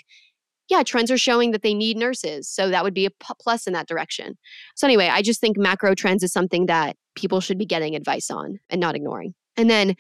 yeah, 0.71 0.83
trends 0.83 1.11
are 1.11 1.17
showing 1.17 1.51
that 1.51 1.63
they 1.63 1.73
need 1.73 1.97
nurses. 1.97 2.47
So 2.47 2.69
that 2.69 2.85
would 2.85 2.93
be 2.93 3.05
a 3.05 3.09
p- 3.09 3.33
plus 3.41 3.67
in 3.67 3.73
that 3.73 3.89
direction. 3.89 4.37
So, 4.75 4.87
anyway, 4.87 5.09
I 5.11 5.21
just 5.21 5.41
think 5.41 5.57
macro 5.57 5.93
trends 5.93 6.23
is 6.23 6.31
something 6.31 6.67
that 6.67 6.95
people 7.15 7.41
should 7.41 7.57
be 7.57 7.65
getting 7.65 7.93
advice 7.93 8.31
on 8.31 8.57
and 8.69 8.79
not 8.79 8.95
ignoring. 8.95 9.33
And 9.57 9.69
then 9.69 9.95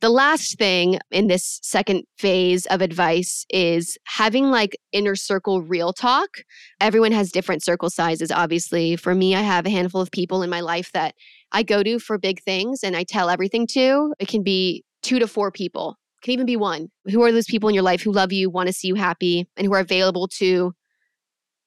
the 0.00 0.10
last 0.10 0.56
thing 0.56 1.00
in 1.10 1.26
this 1.26 1.58
second 1.64 2.04
phase 2.16 2.66
of 2.66 2.80
advice 2.80 3.44
is 3.50 3.98
having 4.04 4.52
like 4.52 4.76
inner 4.92 5.16
circle 5.16 5.62
real 5.62 5.92
talk. 5.92 6.28
Everyone 6.80 7.10
has 7.10 7.32
different 7.32 7.64
circle 7.64 7.90
sizes, 7.90 8.30
obviously. 8.30 8.94
For 8.94 9.16
me, 9.16 9.34
I 9.34 9.42
have 9.42 9.66
a 9.66 9.70
handful 9.70 10.00
of 10.00 10.12
people 10.12 10.44
in 10.44 10.50
my 10.50 10.60
life 10.60 10.92
that 10.92 11.16
I 11.50 11.64
go 11.64 11.82
to 11.82 11.98
for 11.98 12.18
big 12.18 12.40
things 12.44 12.84
and 12.84 12.96
I 12.96 13.02
tell 13.02 13.28
everything 13.28 13.66
to. 13.68 14.14
It 14.20 14.28
can 14.28 14.44
be 14.44 14.84
two 15.02 15.18
to 15.18 15.26
four 15.26 15.50
people, 15.50 15.96
can 16.24 16.32
even 16.32 16.46
be 16.46 16.56
one. 16.56 16.88
Who 17.06 17.22
are 17.22 17.30
those 17.30 17.46
people 17.46 17.68
in 17.68 17.74
your 17.74 17.84
life 17.84 18.02
who 18.02 18.10
love 18.10 18.32
you, 18.32 18.50
want 18.50 18.66
to 18.66 18.72
see 18.72 18.88
you 18.88 18.94
happy, 18.96 19.46
and 19.56 19.66
who 19.66 19.74
are 19.74 19.80
available 19.80 20.26
to 20.38 20.72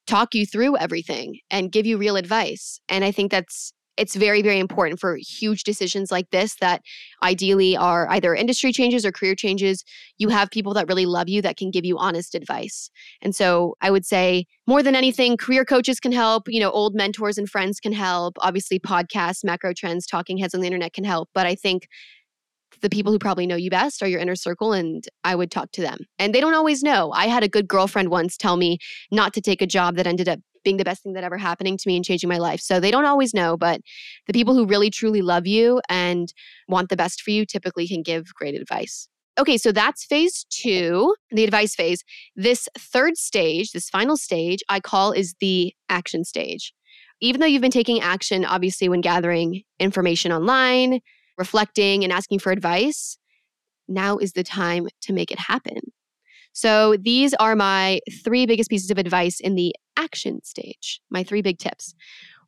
talk 0.08 0.34
you 0.34 0.46
through 0.46 0.78
everything 0.78 1.40
and 1.50 1.72
give 1.72 1.86
you 1.86 1.98
real 1.98 2.18
advice? 2.18 2.80
And 2.90 3.06
I 3.06 3.12
think 3.12 3.32
that's 3.32 3.72
it's 3.98 4.16
very 4.16 4.42
very 4.42 4.60
important 4.60 5.00
for 5.00 5.18
huge 5.20 5.64
decisions 5.64 6.12
like 6.12 6.30
this 6.30 6.56
that 6.62 6.82
ideally 7.24 7.76
are 7.76 8.08
either 8.12 8.36
industry 8.36 8.72
changes 8.72 9.04
or 9.06 9.12
career 9.12 9.36
changes 9.36 9.84
you 10.18 10.30
have 10.30 10.52
people 10.52 10.74
that 10.74 10.88
really 10.88 11.06
love 11.06 11.28
you 11.28 11.42
that 11.42 11.58
can 11.58 11.72
give 11.72 11.84
you 11.84 11.98
honest 11.98 12.36
advice 12.36 12.90
and 13.22 13.36
so 13.36 13.76
i 13.82 13.90
would 13.90 14.06
say 14.06 14.46
more 14.68 14.84
than 14.84 14.96
anything 14.96 15.36
career 15.36 15.66
coaches 15.66 16.00
can 16.00 16.12
help 16.12 16.44
you 16.48 16.60
know 16.60 16.70
old 16.72 16.94
mentors 16.96 17.38
and 17.38 17.50
friends 17.50 17.80
can 17.80 17.92
help 17.92 18.38
obviously 18.40 18.80
podcasts 18.80 19.44
macro 19.44 19.74
trends 19.74 20.06
talking 20.06 20.38
heads 20.38 20.54
on 20.54 20.62
the 20.62 20.68
internet 20.68 20.94
can 20.94 21.04
help 21.04 21.30
but 21.34 21.48
i 21.48 21.56
think 21.56 21.88
the 22.82 22.90
people 22.90 23.12
who 23.12 23.20
probably 23.20 23.48
know 23.48 23.56
you 23.56 23.70
best 23.70 24.04
are 24.04 24.08
your 24.08 24.20
inner 24.20 24.36
circle 24.36 24.74
and 24.74 25.04
I 25.24 25.36
would 25.36 25.52
talk 25.52 25.72
to 25.74 25.82
them. 25.82 26.00
And 26.20 26.34
they 26.34 26.42
don't 26.42 26.54
always 26.54 26.84
know. 26.84 27.12
I 27.12 27.28
had 27.28 27.44
a 27.44 27.50
good 27.50 27.68
girlfriend 27.68 28.10
once 28.10 28.38
tell 28.38 28.58
me 28.58 28.78
not 29.12 29.34
to 29.34 29.42
take 29.42 29.62
a 29.62 29.68
job 29.68 29.96
that 29.96 30.08
ended 30.08 30.30
up 30.30 30.40
being 30.64 30.78
the 30.78 30.84
best 30.84 31.02
thing 31.02 31.14
that 31.14 31.24
ever 31.24 31.38
happening 31.38 31.78
to 31.78 31.84
me 31.88 31.96
and 31.96 32.04
changing 32.04 32.28
my 32.28 32.38
life. 32.38 32.60
So 32.60 32.80
they 32.80 32.92
don't 32.92 33.06
always 33.06 33.34
know, 33.34 33.56
but 33.56 33.80
the 34.26 34.34
people 34.34 34.54
who 34.54 34.66
really 34.66 34.90
truly 34.90 35.22
love 35.22 35.48
you 35.48 35.82
and 35.88 36.34
want 36.68 36.90
the 36.90 36.98
best 36.98 37.22
for 37.22 37.32
you 37.32 37.46
typically 37.46 37.88
can 37.88 38.04
give 38.04 38.34
great 38.36 38.54
advice. 38.54 39.08
Okay, 39.40 39.58
so 39.58 39.72
that's 39.72 40.04
phase 40.04 40.46
two, 40.50 41.16
the 41.30 41.44
advice 41.44 41.76
phase. 41.76 42.04
This 42.36 42.68
third 42.78 43.18
stage, 43.18 43.72
this 43.72 43.90
final 43.90 44.18
stage, 44.18 44.64
I 44.68 44.80
call 44.80 45.12
is 45.12 45.36
the 45.40 45.74
action 45.90 46.24
stage. 46.24 46.74
Even 47.22 47.40
though 47.40 47.48
you've 47.48 47.62
been 47.62 47.72
taking 47.72 48.02
action, 48.02 48.46
obviously, 48.46 48.90
when 48.90 49.02
gathering 49.02 49.62
information 49.80 50.32
online, 50.32 51.00
reflecting, 51.38 52.04
and 52.04 52.12
asking 52.12 52.40
for 52.40 52.52
advice, 52.52 53.18
now 53.88 54.18
is 54.18 54.34
the 54.34 54.44
time 54.44 54.88
to 55.02 55.14
make 55.14 55.32
it 55.32 55.40
happen. 55.40 55.78
So, 56.54 56.98
these 56.98 57.34
are 57.36 57.56
my 57.56 58.00
three 58.24 58.46
biggest 58.46 58.70
pieces 58.70 58.90
of 58.90 58.98
advice 58.98 59.40
in 59.40 59.56
the 59.56 59.76
action 59.96 60.44
stage, 60.44 61.00
my 61.10 61.24
three 61.24 61.42
big 61.42 61.60
tips. 61.60 61.94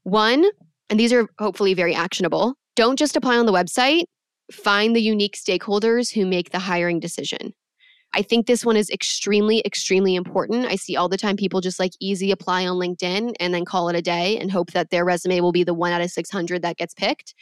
One, 0.04 0.46
and 0.90 1.00
these 1.00 1.14
are 1.14 1.28
hopefully 1.38 1.74
very 1.74 1.94
actionable, 1.94 2.56
don't 2.76 2.98
just 2.98 3.16
apply 3.16 3.38
on 3.38 3.46
the 3.46 3.52
website, 3.52 4.06
find 4.52 4.96
the 4.96 5.02
unique 5.02 5.36
stakeholders 5.36 6.14
who 6.14 6.26
make 6.26 6.52
the 6.52 6.60
hiring 6.60 7.00
decision. 7.00 7.54
I 8.14 8.24
think 8.24 8.48
this 8.48 8.66
one 8.66 8.76
is 8.76 8.90
extremely, 8.90 9.62
extremely 9.66 10.16
important. 10.16 10.66
I 10.66 10.76
see 10.76 10.96
all 10.96 11.10
the 11.10 11.18
time 11.18 11.36
people 11.36 11.62
just 11.62 11.80
like 11.80 11.92
easy 12.00 12.32
apply 12.32 12.66
on 12.66 12.78
LinkedIn 12.78 13.34
and 13.40 13.54
then 13.54 13.66
call 13.66 13.90
it 13.90 13.96
a 13.96 14.02
day 14.02 14.38
and 14.38 14.52
hope 14.52 14.72
that 14.72 14.90
their 14.90 15.06
resume 15.06 15.42
will 15.42 15.52
be 15.52 15.64
the 15.64 15.76
one 15.76 15.92
out 15.92 16.02
of 16.02 16.10
600 16.10 16.62
that 16.64 16.78
gets 16.78 16.94
picked. 16.94 17.36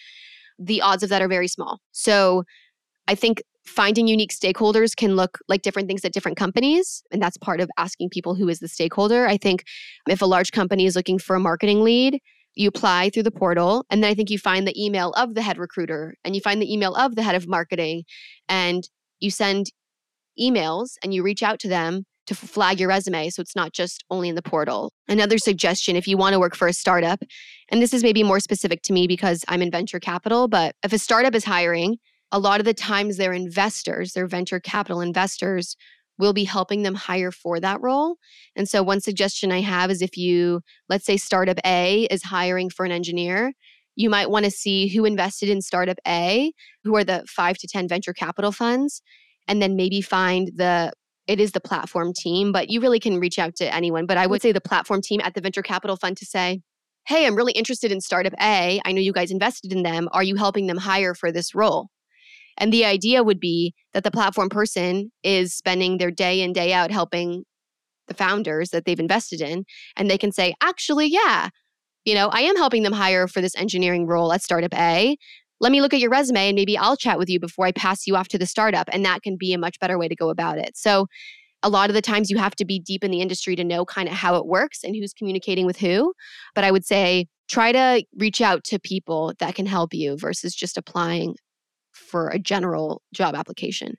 The 0.59 0.81
odds 0.81 1.03
of 1.03 1.09
that 1.09 1.21
are 1.21 1.27
very 1.27 1.47
small. 1.47 1.79
So 1.91 2.43
I 3.07 3.15
think 3.15 3.41
finding 3.65 4.07
unique 4.07 4.31
stakeholders 4.31 4.95
can 4.95 5.15
look 5.15 5.39
like 5.47 5.61
different 5.61 5.87
things 5.87 6.03
at 6.05 6.13
different 6.13 6.37
companies. 6.37 7.03
And 7.11 7.21
that's 7.21 7.37
part 7.37 7.59
of 7.59 7.69
asking 7.77 8.09
people 8.09 8.35
who 8.35 8.47
is 8.47 8.59
the 8.59 8.67
stakeholder. 8.67 9.27
I 9.27 9.37
think 9.37 9.65
if 10.07 10.21
a 10.21 10.25
large 10.25 10.51
company 10.51 10.85
is 10.85 10.95
looking 10.95 11.19
for 11.19 11.35
a 11.35 11.39
marketing 11.39 11.83
lead, 11.83 12.19
you 12.55 12.69
apply 12.69 13.09
through 13.09 13.23
the 13.23 13.31
portal. 13.31 13.85
And 13.89 14.03
then 14.03 14.09
I 14.09 14.15
think 14.15 14.29
you 14.29 14.39
find 14.39 14.67
the 14.67 14.83
email 14.83 15.11
of 15.11 15.35
the 15.35 15.41
head 15.41 15.57
recruiter 15.57 16.15
and 16.23 16.33
you 16.33 16.41
find 16.41 16.61
the 16.61 16.71
email 16.71 16.95
of 16.95 17.15
the 17.15 17.23
head 17.23 17.35
of 17.35 17.47
marketing 17.47 18.03
and 18.49 18.87
you 19.19 19.31
send 19.31 19.67
emails 20.39 20.93
and 21.03 21.13
you 21.13 21.23
reach 21.23 21.43
out 21.43 21.59
to 21.59 21.67
them 21.67 22.05
to 22.27 22.35
flag 22.35 22.79
your 22.79 22.89
resume 22.89 23.29
so 23.29 23.41
it's 23.41 23.55
not 23.55 23.73
just 23.73 24.03
only 24.09 24.29
in 24.29 24.35
the 24.35 24.41
portal. 24.41 24.91
Another 25.07 25.37
suggestion 25.37 25.95
if 25.95 26.07
you 26.07 26.17
want 26.17 26.33
to 26.33 26.39
work 26.39 26.55
for 26.55 26.67
a 26.67 26.73
startup, 26.73 27.23
and 27.69 27.81
this 27.81 27.93
is 27.93 28.03
maybe 28.03 28.23
more 28.23 28.39
specific 28.39 28.81
to 28.83 28.93
me 28.93 29.07
because 29.07 29.43
I'm 29.47 29.61
in 29.61 29.71
venture 29.71 29.99
capital, 29.99 30.47
but 30.47 30.75
if 30.83 30.93
a 30.93 30.99
startup 30.99 31.33
is 31.33 31.45
hiring, 31.45 31.97
a 32.31 32.39
lot 32.39 32.59
of 32.59 32.65
the 32.65 32.73
times 32.73 33.17
their 33.17 33.33
investors, 33.33 34.13
their 34.13 34.27
venture 34.27 34.59
capital 34.59 35.01
investors, 35.01 35.75
will 36.19 36.33
be 36.33 36.43
helping 36.43 36.81
them 36.81 36.95
hire 36.95 37.31
for 37.31 37.59
that 37.59 37.79
role. 37.79 38.17
And 38.55 38.67
so, 38.67 38.81
one 38.83 39.01
suggestion 39.01 39.51
I 39.51 39.61
have 39.61 39.91
is 39.91 40.01
if 40.01 40.17
you, 40.17 40.61
let's 40.89 41.05
say, 41.05 41.15
startup 41.17 41.59
A 41.65 42.07
is 42.09 42.23
hiring 42.23 42.69
for 42.69 42.85
an 42.85 42.91
engineer, 42.91 43.53
you 43.95 44.09
might 44.09 44.29
want 44.29 44.45
to 44.45 44.51
see 44.51 44.87
who 44.87 45.05
invested 45.05 45.49
in 45.49 45.61
startup 45.61 45.97
A, 46.07 46.51
who 46.83 46.95
are 46.95 47.03
the 47.03 47.23
five 47.27 47.57
to 47.59 47.67
10 47.67 47.87
venture 47.87 48.13
capital 48.13 48.51
funds, 48.51 49.01
and 49.47 49.61
then 49.61 49.75
maybe 49.75 50.01
find 50.01 50.51
the 50.55 50.91
it 51.27 51.39
is 51.39 51.51
the 51.51 51.59
platform 51.59 52.13
team, 52.13 52.51
but 52.51 52.69
you 52.69 52.81
really 52.81 52.99
can 52.99 53.19
reach 53.19 53.37
out 53.37 53.55
to 53.57 53.73
anyone. 53.73 54.05
But 54.05 54.17
I 54.17 54.27
would 54.27 54.41
say 54.41 54.51
the 54.51 54.61
platform 54.61 55.01
team 55.01 55.21
at 55.23 55.33
the 55.33 55.41
venture 55.41 55.61
capital 55.61 55.97
fund 55.97 56.17
to 56.17 56.25
say, 56.25 56.61
Hey, 57.05 57.25
I'm 57.25 57.35
really 57.35 57.53
interested 57.53 57.91
in 57.91 58.01
startup 58.01 58.33
A. 58.41 58.81
I 58.83 58.91
know 58.91 58.99
you 58.99 59.13
guys 59.13 59.31
invested 59.31 59.71
in 59.71 59.83
them. 59.83 60.09
Are 60.11 60.23
you 60.23 60.35
helping 60.35 60.67
them 60.67 60.77
hire 60.77 61.13
for 61.13 61.31
this 61.31 61.55
role? 61.55 61.87
And 62.57 62.73
the 62.73 62.85
idea 62.85 63.23
would 63.23 63.39
be 63.39 63.73
that 63.93 64.03
the 64.03 64.11
platform 64.11 64.49
person 64.49 65.11
is 65.23 65.53
spending 65.55 65.97
their 65.97 66.11
day 66.11 66.41
in, 66.41 66.53
day 66.53 66.73
out 66.73 66.91
helping 66.91 67.43
the 68.07 68.13
founders 68.13 68.69
that 68.69 68.85
they've 68.85 68.99
invested 68.99 69.41
in. 69.41 69.63
And 69.95 70.09
they 70.09 70.17
can 70.17 70.31
say, 70.31 70.55
actually, 70.61 71.07
yeah, 71.07 71.49
you 72.03 72.15
know, 72.15 72.29
I 72.29 72.41
am 72.41 72.55
helping 72.55 72.83
them 72.83 72.93
hire 72.93 73.27
for 73.27 73.41
this 73.41 73.55
engineering 73.55 74.07
role 74.07 74.33
at 74.33 74.41
startup 74.41 74.73
A. 74.73 75.17
Let 75.59 75.71
me 75.71 75.81
look 75.81 75.93
at 75.93 75.99
your 75.99 76.09
resume 76.09 76.49
and 76.49 76.55
maybe 76.55 76.77
I'll 76.77 76.97
chat 76.97 77.17
with 77.17 77.29
you 77.29 77.39
before 77.39 77.65
I 77.65 77.71
pass 77.71 78.05
you 78.07 78.15
off 78.15 78.27
to 78.29 78.37
the 78.37 78.45
startup. 78.45 78.89
And 78.91 79.03
that 79.05 79.21
can 79.23 79.37
be 79.37 79.53
a 79.53 79.57
much 79.57 79.79
better 79.79 79.97
way 79.97 80.07
to 80.07 80.15
go 80.15 80.29
about 80.29 80.57
it. 80.57 80.77
So, 80.77 81.07
a 81.63 81.69
lot 81.69 81.89
of 81.89 81.95
the 81.95 82.03
times 82.03 82.29
you 82.29 82.37
have 82.37 82.55
to 82.55 82.65
be 82.65 82.79
deep 82.79 83.03
in 83.03 83.09
the 83.09 83.19
industry 83.19 83.55
to 83.55 83.63
know 83.63 83.83
kind 83.83 84.07
of 84.07 84.13
how 84.13 84.35
it 84.35 84.45
works 84.45 84.83
and 84.83 84.95
who's 84.95 85.11
communicating 85.11 85.65
with 85.65 85.77
who. 85.77 86.13
But 86.53 86.63
I 86.63 86.71
would 86.71 86.85
say 86.85 87.27
try 87.49 87.71
to 87.71 88.05
reach 88.15 88.41
out 88.41 88.63
to 88.65 88.79
people 88.79 89.33
that 89.39 89.55
can 89.55 89.65
help 89.65 89.93
you 89.93 90.17
versus 90.17 90.53
just 90.53 90.77
applying 90.77 91.35
for 91.93 92.29
a 92.29 92.39
general 92.39 93.01
job 93.13 93.35
application. 93.35 93.95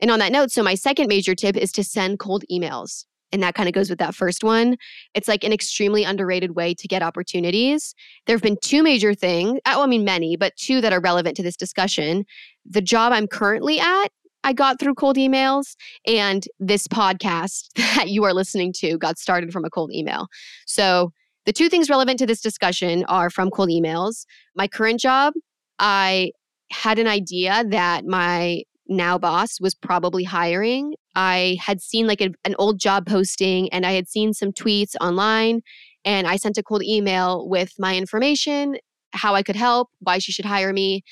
And 0.00 0.10
on 0.10 0.18
that 0.18 0.32
note, 0.32 0.50
so 0.50 0.62
my 0.62 0.74
second 0.74 1.08
major 1.08 1.34
tip 1.34 1.56
is 1.56 1.72
to 1.72 1.84
send 1.84 2.18
cold 2.18 2.44
emails. 2.52 3.06
And 3.32 3.42
that 3.42 3.54
kind 3.54 3.68
of 3.68 3.74
goes 3.74 3.88
with 3.88 3.98
that 4.00 4.14
first 4.14 4.42
one. 4.42 4.76
It's 5.14 5.28
like 5.28 5.44
an 5.44 5.52
extremely 5.52 6.04
underrated 6.04 6.56
way 6.56 6.74
to 6.74 6.88
get 6.88 7.02
opportunities. 7.02 7.94
There 8.26 8.34
have 8.34 8.42
been 8.42 8.58
two 8.62 8.82
major 8.82 9.14
things, 9.14 9.60
uh, 9.64 9.72
well, 9.74 9.82
I 9.82 9.86
mean, 9.86 10.04
many, 10.04 10.36
but 10.36 10.56
two 10.56 10.80
that 10.80 10.92
are 10.92 11.00
relevant 11.00 11.36
to 11.36 11.42
this 11.42 11.56
discussion. 11.56 12.24
The 12.68 12.80
job 12.80 13.12
I'm 13.12 13.26
currently 13.26 13.78
at, 13.80 14.08
I 14.42 14.52
got 14.52 14.80
through 14.80 14.94
cold 14.94 15.16
emails, 15.16 15.76
and 16.06 16.46
this 16.58 16.88
podcast 16.88 17.68
that 17.76 18.08
you 18.08 18.24
are 18.24 18.32
listening 18.32 18.72
to 18.78 18.98
got 18.98 19.18
started 19.18 19.52
from 19.52 19.64
a 19.64 19.70
cold 19.70 19.92
email. 19.92 20.28
So, 20.66 21.12
the 21.46 21.52
two 21.54 21.70
things 21.70 21.88
relevant 21.88 22.18
to 22.18 22.26
this 22.26 22.42
discussion 22.42 23.04
are 23.06 23.30
from 23.30 23.50
cold 23.50 23.70
emails. 23.70 24.26
My 24.54 24.68
current 24.68 25.00
job, 25.00 25.32
I 25.78 26.32
had 26.70 26.98
an 26.98 27.06
idea 27.06 27.64
that 27.68 28.04
my 28.04 28.62
now 28.86 29.16
boss 29.18 29.58
was 29.60 29.74
probably 29.74 30.24
hiring. 30.24 30.94
I 31.14 31.58
had 31.60 31.80
seen 31.80 32.06
like 32.06 32.20
a, 32.20 32.30
an 32.44 32.54
old 32.58 32.78
job 32.78 33.06
posting 33.06 33.68
and 33.72 33.84
I 33.84 33.92
had 33.92 34.08
seen 34.08 34.32
some 34.32 34.52
tweets 34.52 34.94
online 35.00 35.62
and 36.04 36.26
I 36.26 36.36
sent 36.36 36.58
a 36.58 36.62
cold 36.62 36.82
email 36.82 37.48
with 37.48 37.74
my 37.78 37.96
information, 37.96 38.76
how 39.12 39.34
I 39.34 39.42
could 39.42 39.56
help, 39.56 39.90
why 39.98 40.18
she 40.18 40.32
should 40.32 40.44
hire 40.44 40.72
me. 40.72 41.02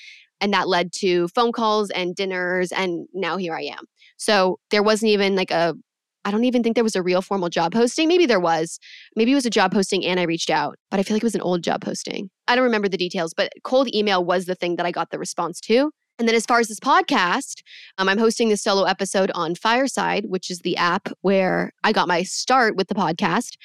And 0.41 0.53
that 0.53 0.69
led 0.69 0.93
to 0.99 1.29
phone 1.29 1.53
calls 1.53 1.91
and 1.91 2.15
dinners. 2.15 2.71
And 2.71 3.09
now 3.13 3.37
here 3.37 3.55
I 3.55 3.63
am. 3.63 3.85
So 4.17 4.59
there 4.71 4.83
wasn't 4.83 5.11
even 5.11 5.35
like 5.35 5.51
a 5.51 5.75
I 6.25 6.31
don't 6.31 6.45
even 6.45 6.63
think 6.63 6.75
there 6.75 6.85
was 6.85 6.97
a 6.97 7.03
real 7.03 7.23
formal 7.23 7.49
job 7.49 7.73
posting. 7.73 8.07
Maybe 8.07 8.27
there 8.27 8.41
was. 8.41 8.79
Maybe 9.17 9.33
it 9.33 9.37
was 9.37 9.47
a 9.47 9.51
job 9.51 9.73
posting 9.73 10.05
and 10.05 10.21
I 10.21 10.25
reached 10.25 10.51
out, 10.51 10.77
but 10.91 11.01
I 11.01 11.03
feel 11.03 11.15
like 11.15 11.23
it 11.23 11.27
was 11.27 11.35
an 11.35 11.41
old 11.41 11.63
job 11.63 11.81
posting. 11.81 12.29
I 12.47 12.55
don't 12.55 12.65
remember 12.65 12.89
the 12.89 12.99
details, 12.99 13.33
but 13.33 13.51
cold 13.65 13.89
email 13.95 14.23
was 14.23 14.45
the 14.45 14.55
thing 14.55 14.77
that 14.77 14.85
I 14.85 14.91
got 14.91 15.11
the 15.11 15.19
response 15.19 15.59
to. 15.63 15.91
And 16.18 16.26
then 16.26 16.35
as 16.35 16.46
far 16.46 16.59
as 16.59 16.68
this 16.68 16.81
podcast, 16.81 17.62
um, 17.96 18.09
I'm 18.09 18.18
hosting 18.18 18.48
this 18.48 18.62
solo 18.62 18.85
episode 18.85 19.31
on 19.35 19.54
Fireside, 19.54 20.24
which 20.26 20.50
is 20.50 20.61
the 20.61 20.76
app 20.76 21.09
where 21.20 21.72
I 21.85 21.92
got 21.92 22.09
my 22.09 22.22
start 22.22 22.76
with 22.76 22.88
the 22.88 22.94
podcast. 22.94 23.57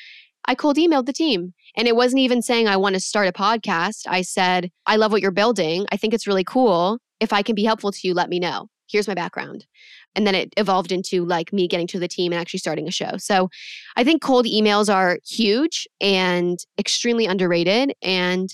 I 0.45 0.55
cold 0.55 0.77
emailed 0.77 1.05
the 1.05 1.13
team. 1.13 1.53
And 1.75 1.87
it 1.87 1.95
wasn't 1.95 2.19
even 2.19 2.41
saying 2.41 2.67
I 2.67 2.77
want 2.77 2.93
to 2.95 2.99
start 2.99 3.27
a 3.27 3.31
podcast. 3.31 4.05
I 4.07 4.21
said, 4.21 4.69
I 4.85 4.97
love 4.97 5.11
what 5.11 5.21
you're 5.21 5.31
building. 5.31 5.85
I 5.91 5.97
think 5.97 6.13
it's 6.13 6.27
really 6.27 6.43
cool. 6.43 6.99
If 7.19 7.33
I 7.33 7.41
can 7.41 7.55
be 7.55 7.63
helpful 7.63 7.91
to 7.91 8.07
you, 8.07 8.13
let 8.13 8.29
me 8.29 8.39
know. 8.39 8.67
Here's 8.87 9.07
my 9.07 9.15
background 9.15 9.65
and 10.15 10.27
then 10.27 10.35
it 10.35 10.53
evolved 10.57 10.91
into 10.91 11.25
like 11.25 11.51
me 11.53 11.67
getting 11.67 11.87
to 11.87 11.99
the 11.99 12.07
team 12.07 12.31
and 12.31 12.39
actually 12.39 12.59
starting 12.59 12.87
a 12.87 12.91
show. 12.91 13.17
So 13.17 13.49
I 13.95 14.03
think 14.03 14.21
cold 14.21 14.45
emails 14.45 14.93
are 14.93 15.19
huge 15.25 15.87
and 15.99 16.59
extremely 16.77 17.25
underrated 17.25 17.93
and 18.01 18.49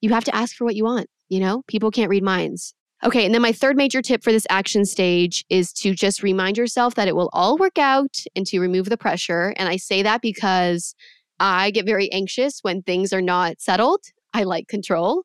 you 0.00 0.10
have 0.10 0.24
to 0.24 0.34
ask 0.34 0.56
for 0.56 0.64
what 0.64 0.76
you 0.76 0.84
want, 0.84 1.08
you 1.28 1.40
know? 1.40 1.62
People 1.66 1.90
can't 1.90 2.10
read 2.10 2.22
minds. 2.22 2.74
Okay, 3.04 3.26
and 3.26 3.34
then 3.34 3.42
my 3.42 3.52
third 3.52 3.76
major 3.76 4.00
tip 4.00 4.24
for 4.24 4.32
this 4.32 4.46
action 4.48 4.86
stage 4.86 5.44
is 5.50 5.74
to 5.74 5.94
just 5.94 6.22
remind 6.22 6.56
yourself 6.56 6.94
that 6.94 7.06
it 7.06 7.14
will 7.14 7.28
all 7.34 7.58
work 7.58 7.76
out 7.76 8.16
and 8.34 8.46
to 8.46 8.60
remove 8.60 8.88
the 8.88 8.96
pressure. 8.96 9.52
And 9.58 9.68
I 9.68 9.76
say 9.76 10.02
that 10.02 10.22
because 10.22 10.94
I 11.38 11.70
get 11.70 11.84
very 11.84 12.10
anxious 12.12 12.60
when 12.62 12.82
things 12.82 13.12
are 13.12 13.20
not 13.20 13.60
settled. 13.60 14.00
I 14.32 14.44
like 14.44 14.68
control. 14.68 15.24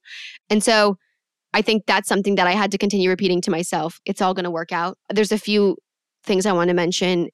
And 0.49 0.61
so 0.61 0.97
I 1.53 1.61
think 1.61 1.85
that's 1.87 2.09
something 2.09 2.35
that 2.35 2.47
I 2.47 2.51
had 2.51 2.71
to 2.71 2.77
continue 2.77 3.09
repeating 3.09 3.39
to 3.41 3.51
myself. 3.51 4.01
It's 4.05 4.21
all 4.21 4.33
going 4.33 4.43
to 4.43 4.51
work 4.51 4.73
out. 4.73 4.97
There's 5.09 5.31
a 5.31 5.37
few 5.37 5.77
things 6.25 6.45
I 6.45 6.51
want 6.51 6.67
to 6.67 6.73
mention. 6.73 7.29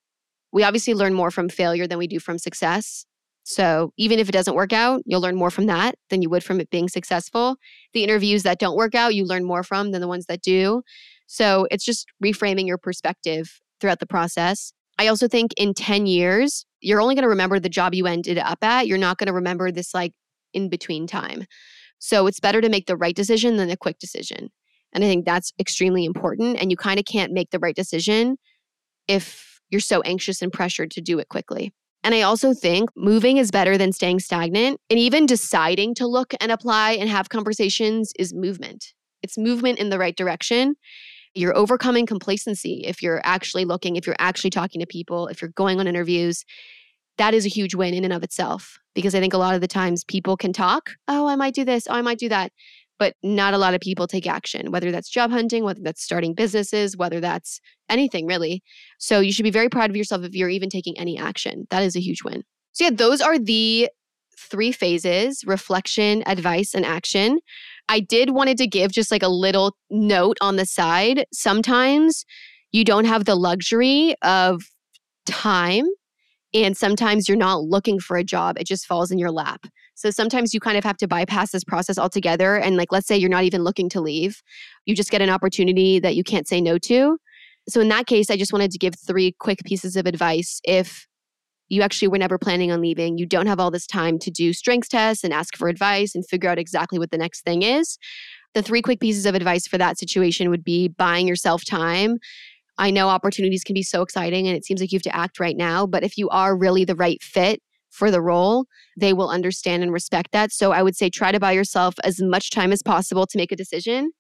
We 0.52 0.64
obviously 0.64 0.94
learn 0.94 1.16
more 1.16 1.32
from 1.32 1.50
failure 1.50 1.88
than 1.88 1.98
we 1.98 2.08
do 2.08 2.20
from 2.20 2.38
success. 2.38 3.06
So 3.48 3.94
even 3.96 4.18
if 4.18 4.28
it 4.28 4.32
doesn't 4.32 4.56
work 4.56 4.74
out, 4.74 5.04
you'll 5.06 5.22
learn 5.22 5.36
more 5.36 5.52
from 5.52 5.68
that 5.68 5.96
than 6.10 6.24
you 6.24 6.30
would 6.32 6.44
from 6.44 6.60
it 6.60 6.72
being 6.72 6.90
successful. 6.90 7.58
The 7.94 8.04
interviews 8.04 8.42
that 8.42 8.60
don't 8.60 8.76
work 8.76 8.96
out, 8.96 9.14
you 9.14 9.24
learn 9.24 9.46
more 9.46 9.62
from 9.62 9.92
than 9.92 10.02
the 10.02 10.08
ones 10.08 10.26
that 10.26 10.42
do. 10.42 10.82
So 11.28 11.68
it's 11.70 11.86
just 11.86 12.08
reframing 12.24 12.66
your 12.66 12.80
perspective 12.80 13.62
throughout 13.80 14.00
the 14.00 14.08
process. 14.08 14.74
I 14.98 15.08
also 15.08 15.28
think 15.28 15.52
in 15.58 15.76
10 15.76 16.08
years, 16.08 16.66
you're 16.82 17.00
only 17.00 17.14
going 17.14 17.24
to 17.24 17.30
remember 17.30 17.60
the 17.60 17.70
job 17.70 17.94
you 17.94 18.08
ended 18.08 18.40
up 18.40 18.64
at. 18.64 18.88
You're 18.88 18.98
not 18.98 19.20
going 19.20 19.28
to 19.28 19.34
remember 19.34 19.72
this 19.72 19.94
like 19.94 20.14
in 20.54 20.68
between 20.68 21.06
time. 21.06 21.46
So 22.00 22.26
it's 22.26 22.40
better 22.40 22.62
to 22.62 22.70
make 22.70 22.88
the 22.88 22.98
right 22.98 23.16
decision 23.16 23.58
than 23.58 23.70
a 23.70 23.78
quick 23.78 24.00
decision. 24.00 24.50
And 24.92 25.04
I 25.04 25.08
think 25.08 25.24
that's 25.24 25.54
extremely 25.60 26.04
important. 26.04 26.60
And 26.60 26.72
you 26.72 26.78
kind 26.78 27.00
of 27.00 27.06
can't 27.06 27.32
make 27.32 27.52
the 27.52 27.60
right 27.60 27.76
decision 27.76 28.38
if 29.08 29.62
you're 29.70 29.82
so 29.82 30.02
anxious 30.02 30.42
and 30.42 30.52
pressured 30.52 30.90
to 30.92 31.02
do 31.02 31.20
it 31.20 31.30
quickly. 31.30 31.74
And 32.06 32.14
I 32.14 32.22
also 32.22 32.54
think 32.54 32.92
moving 32.96 33.38
is 33.38 33.50
better 33.50 33.80
than 33.80 33.92
staying 33.92 34.20
stagnant. 34.20 34.80
And 34.92 35.00
even 35.00 35.26
deciding 35.26 35.96
to 35.96 36.06
look 36.06 36.36
and 36.40 36.52
apply 36.52 36.92
and 36.92 37.10
have 37.10 37.30
conversations 37.30 38.14
is 38.20 38.32
movement. 38.32 38.94
It's 39.24 39.40
movement 39.40 39.80
in 39.80 39.90
the 39.90 39.98
right 39.98 40.16
direction. 40.16 40.76
You're 41.34 41.58
overcoming 41.58 42.06
complacency 42.06 42.84
if 42.86 43.02
you're 43.02 43.22
actually 43.24 43.66
looking, 43.66 43.96
if 43.96 44.06
you're 44.06 44.16
actually 44.20 44.52
talking 44.52 44.80
to 44.82 44.86
people, 44.86 45.28
if 45.28 45.42
you're 45.42 45.50
going 45.50 45.80
on 45.80 45.88
interviews. 45.88 46.46
That 47.18 47.34
is 47.34 47.44
a 47.44 47.50
huge 47.50 47.74
win 47.74 47.96
in 47.96 48.04
and 48.04 48.14
of 48.14 48.22
itself 48.22 48.78
because 48.94 49.16
I 49.16 49.20
think 49.20 49.34
a 49.34 49.40
lot 49.40 49.56
of 49.56 49.62
the 49.62 49.68
times 49.68 50.04
people 50.04 50.38
can 50.38 50.54
talk, 50.54 50.92
oh, 51.08 51.28
I 51.28 51.36
might 51.36 51.56
do 51.56 51.66
this, 51.66 51.88
oh, 51.90 51.94
I 51.94 52.02
might 52.04 52.20
do 52.20 52.30
that 52.30 52.52
but 52.98 53.16
not 53.24 53.54
a 53.54 53.58
lot 53.58 53.74
of 53.74 53.82
people 53.82 54.08
take 54.08 54.28
action, 54.28 54.72
whether 54.72 54.92
that's 54.92 55.10
job 55.10 55.32
hunting, 55.32 55.64
whether 55.64 55.82
that's 55.82 56.04
starting 56.04 56.34
businesses, 56.34 56.96
whether 56.96 57.20
that's 57.20 57.60
anything 57.90 58.26
really. 58.26 58.64
So 59.00 59.20
you 59.20 59.32
should 59.32 59.44
be 59.44 59.52
very 59.52 59.70
proud 59.70 59.90
of 59.90 59.96
yourself 59.96 60.24
if 60.24 60.34
you're 60.34 60.50
even 60.50 60.70
taking 60.70 60.98
any 60.98 61.18
action. 61.18 61.66
That 61.70 61.84
is 61.84 61.96
a 61.96 62.02
huge 62.02 62.24
win. 62.24 62.44
So, 62.72 62.86
yeah, 62.86 62.92
those 62.92 63.22
are 63.22 63.40
the 63.40 63.90
three 64.38 64.72
phases 64.72 65.44
reflection, 65.46 66.24
advice, 66.26 66.74
and 66.74 66.86
action. 66.86 67.40
I 67.88 68.00
did 68.00 68.32
wanted 68.32 68.58
to 68.58 68.68
give 68.68 68.92
just 68.92 69.12
like 69.12 69.24
a 69.24 69.30
little 69.30 69.76
note 69.90 70.38
on 70.42 70.56
the 70.56 70.66
side. 70.66 71.26
Sometimes 71.34 72.26
you 72.72 72.84
don't 72.84 73.06
have 73.06 73.26
the 73.26 73.36
luxury 73.36 74.16
of 74.22 74.64
time, 75.26 75.86
and 76.54 76.76
sometimes 76.76 77.28
you're 77.28 77.38
not 77.38 77.62
looking 77.62 78.00
for 78.00 78.18
a 78.18 78.24
job, 78.24 78.58
it 78.60 78.68
just 78.68 78.86
falls 78.86 79.12
in 79.12 79.20
your 79.20 79.32
lap. 79.32 79.66
So 79.96 80.12
sometimes 80.12 80.54
you 80.54 80.60
kind 80.60 80.78
of 80.78 80.84
have 80.84 80.98
to 80.98 81.08
bypass 81.08 81.52
this 81.52 81.64
process 81.64 81.98
altogether. 81.98 82.58
And 82.58 82.78
like, 82.78 82.92
let's 82.92 83.08
say 83.08 83.18
you're 83.18 83.30
not 83.30 83.44
even 83.44 83.64
looking 83.64 83.90
to 83.90 84.02
leave, 84.02 84.42
you 84.86 84.96
just 84.96 85.10
get 85.10 85.22
an 85.22 85.30
opportunity 85.30 86.00
that 86.00 86.16
you 86.16 86.24
can't 86.24 86.48
say 86.48 86.62
no 86.62 86.78
to. 86.80 87.18
So 87.68 87.82
in 87.82 87.90
that 87.90 88.06
case, 88.06 88.30
I 88.30 88.38
just 88.38 88.54
wanted 88.54 88.72
to 88.72 88.78
give 88.78 88.94
three 88.96 89.34
quick 89.40 89.60
pieces 89.66 89.96
of 89.96 90.06
advice. 90.06 90.60
If 90.64 91.08
you 91.68 91.82
actually 91.82 92.10
were 92.10 92.18
never 92.18 92.38
planning 92.38 92.72
on 92.72 92.82
leaving, 92.82 93.18
you 93.18 93.26
don't 93.26 93.48
have 93.48 93.60
all 93.60 93.72
this 93.72 93.88
time 93.88 94.20
to 94.20 94.30
do 94.30 94.54
strengths 94.54 94.90
tests 94.90 95.24
and 95.24 95.34
ask 95.34 95.58
for 95.58 95.68
advice 95.68 96.14
and 96.14 96.26
figure 96.28 96.50
out 96.50 96.60
exactly 96.60 97.00
what 97.00 97.10
the 97.10 97.18
next 97.18 97.44
thing 97.44 97.64
is. 97.64 97.98
The 98.54 98.62
three 98.62 98.82
quick 98.82 99.00
pieces 99.00 99.26
of 99.26 99.34
advice 99.34 99.66
for 99.68 99.78
that 99.78 99.98
situation 99.98 100.50
would 100.50 100.64
be 100.64 100.90
buying 100.90 101.28
yourself 101.28 101.66
time. 101.66 102.20
I 102.78 102.92
know 102.92 103.10
opportunities 103.10 103.64
can 103.64 103.74
be 103.74 103.84
so 103.84 104.02
exciting 104.02 104.48
and 104.48 104.56
it 104.56 104.66
seems 104.66 104.80
like 104.80 104.92
you 104.92 104.98
have 104.98 105.04
to 105.04 105.16
act 105.16 105.40
right 105.40 105.58
now, 105.58 105.88
but 105.88 106.04
if 106.04 106.18
you 106.18 106.30
are 106.30 106.56
really 106.56 106.86
the 106.86 106.96
right 106.96 107.22
fit, 107.24 107.62
for 107.96 108.12
the 108.12 108.22
role, 108.22 108.66
they 108.98 109.14
will 109.14 109.30
understand 109.30 109.84
and 109.84 109.94
respect 109.94 110.32
that. 110.34 110.52
So 110.52 110.72
I 110.72 110.84
would 110.84 110.96
say 110.96 111.10
try 111.10 111.32
to 111.32 111.40
buy 111.40 111.54
yourself 111.54 111.96
as 112.04 112.22
much 112.22 112.52
time 112.52 112.72
as 112.72 112.84
possible 112.84 113.26
to 113.26 113.38
make 113.38 113.52
a 113.52 113.56
decision. 113.56 114.12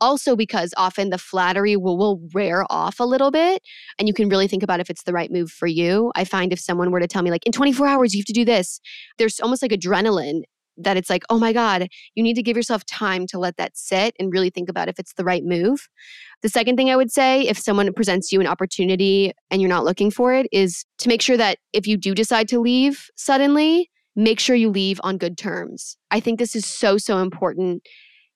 Also, 0.00 0.36
because 0.36 0.72
often 0.76 1.10
the 1.10 1.18
flattery 1.18 1.76
will, 1.76 1.98
will 1.98 2.20
wear 2.32 2.64
off 2.70 3.00
a 3.00 3.04
little 3.04 3.32
bit 3.32 3.60
and 3.98 4.06
you 4.06 4.14
can 4.14 4.28
really 4.28 4.46
think 4.46 4.62
about 4.62 4.80
if 4.80 4.88
it's 4.88 5.02
the 5.02 5.12
right 5.12 5.30
move 5.30 5.50
for 5.50 5.66
you. 5.66 6.12
I 6.14 6.24
find 6.24 6.52
if 6.52 6.60
someone 6.60 6.90
were 6.90 7.00
to 7.00 7.08
tell 7.08 7.22
me, 7.22 7.30
like, 7.30 7.44
in 7.44 7.52
24 7.52 7.86
hours, 7.86 8.14
you 8.14 8.20
have 8.20 8.26
to 8.26 8.32
do 8.32 8.44
this, 8.44 8.80
there's 9.18 9.40
almost 9.40 9.60
like 9.60 9.72
adrenaline 9.72 10.42
that 10.78 10.96
it's 10.96 11.10
like, 11.10 11.24
oh 11.30 11.38
my 11.38 11.52
God, 11.52 11.88
you 12.14 12.22
need 12.22 12.34
to 12.34 12.42
give 12.42 12.56
yourself 12.56 12.84
time 12.86 13.26
to 13.28 13.38
let 13.38 13.56
that 13.56 13.76
sit 13.76 14.14
and 14.18 14.32
really 14.32 14.50
think 14.50 14.68
about 14.68 14.88
if 14.88 14.98
it's 14.98 15.14
the 15.14 15.24
right 15.24 15.44
move. 15.44 15.88
The 16.42 16.48
second 16.48 16.76
thing 16.76 16.90
I 16.90 16.96
would 16.96 17.10
say, 17.10 17.42
if 17.42 17.58
someone 17.58 17.92
presents 17.92 18.32
you 18.32 18.40
an 18.40 18.46
opportunity 18.46 19.32
and 19.50 19.60
you're 19.60 19.68
not 19.68 19.84
looking 19.84 20.10
for 20.10 20.32
it, 20.32 20.46
is 20.52 20.84
to 20.98 21.08
make 21.08 21.22
sure 21.22 21.36
that 21.36 21.58
if 21.72 21.86
you 21.86 21.96
do 21.96 22.14
decide 22.14 22.48
to 22.48 22.60
leave 22.60 23.08
suddenly, 23.16 23.90
make 24.16 24.40
sure 24.40 24.56
you 24.56 24.70
leave 24.70 25.00
on 25.02 25.18
good 25.18 25.36
terms. 25.36 25.96
I 26.10 26.20
think 26.20 26.38
this 26.38 26.56
is 26.56 26.66
so, 26.66 26.98
so 26.98 27.18
important. 27.18 27.82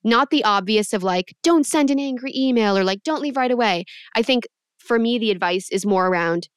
Not 0.04 0.30
the 0.30 0.44
obvious 0.44 0.92
of 0.92 1.02
like, 1.02 1.34
don't 1.42 1.64
send 1.64 1.90
an 1.90 2.00
angry 2.00 2.32
email 2.36 2.76
or 2.76 2.84
like, 2.84 3.02
don't 3.04 3.22
leave 3.22 3.36
right 3.36 3.50
away. 3.50 3.84
I 4.16 4.22
think 4.22 4.44
for 4.78 4.98
me, 4.98 5.18
the 5.18 5.30
advice 5.30 5.68
is 5.70 5.86
more 5.86 6.08
around 6.08 6.48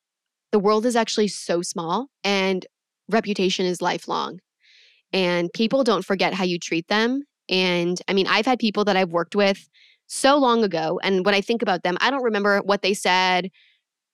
the 0.52 0.60
world 0.60 0.86
is 0.86 0.96
actually 0.96 1.28
so 1.28 1.62
small 1.62 2.08
and 2.24 2.66
reputation 3.10 3.66
is 3.66 3.82
lifelong 3.82 4.40
and 5.16 5.52
people 5.54 5.86
don't 5.86 6.04
forget 6.04 6.34
how 6.34 6.44
you 6.44 6.60
treat 6.60 6.90
them. 6.90 7.24
And 7.50 8.00
I 8.10 8.14
mean, 8.14 8.28
I've 8.28 8.46
had 8.46 8.60
people 8.60 8.84
that 8.84 8.98
I've 8.98 9.12
worked 9.12 9.34
with 9.34 9.70
so 10.08 10.38
long 10.38 10.64
ago. 10.64 11.00
And 11.04 11.26
when 11.26 11.34
I 11.34 11.40
think 11.40 11.62
about 11.62 11.84
them, 11.84 11.98
I 12.02 12.12
don't 12.12 12.22
remember 12.22 12.60
what 12.60 12.82
they 12.82 12.94
said, 12.94 13.50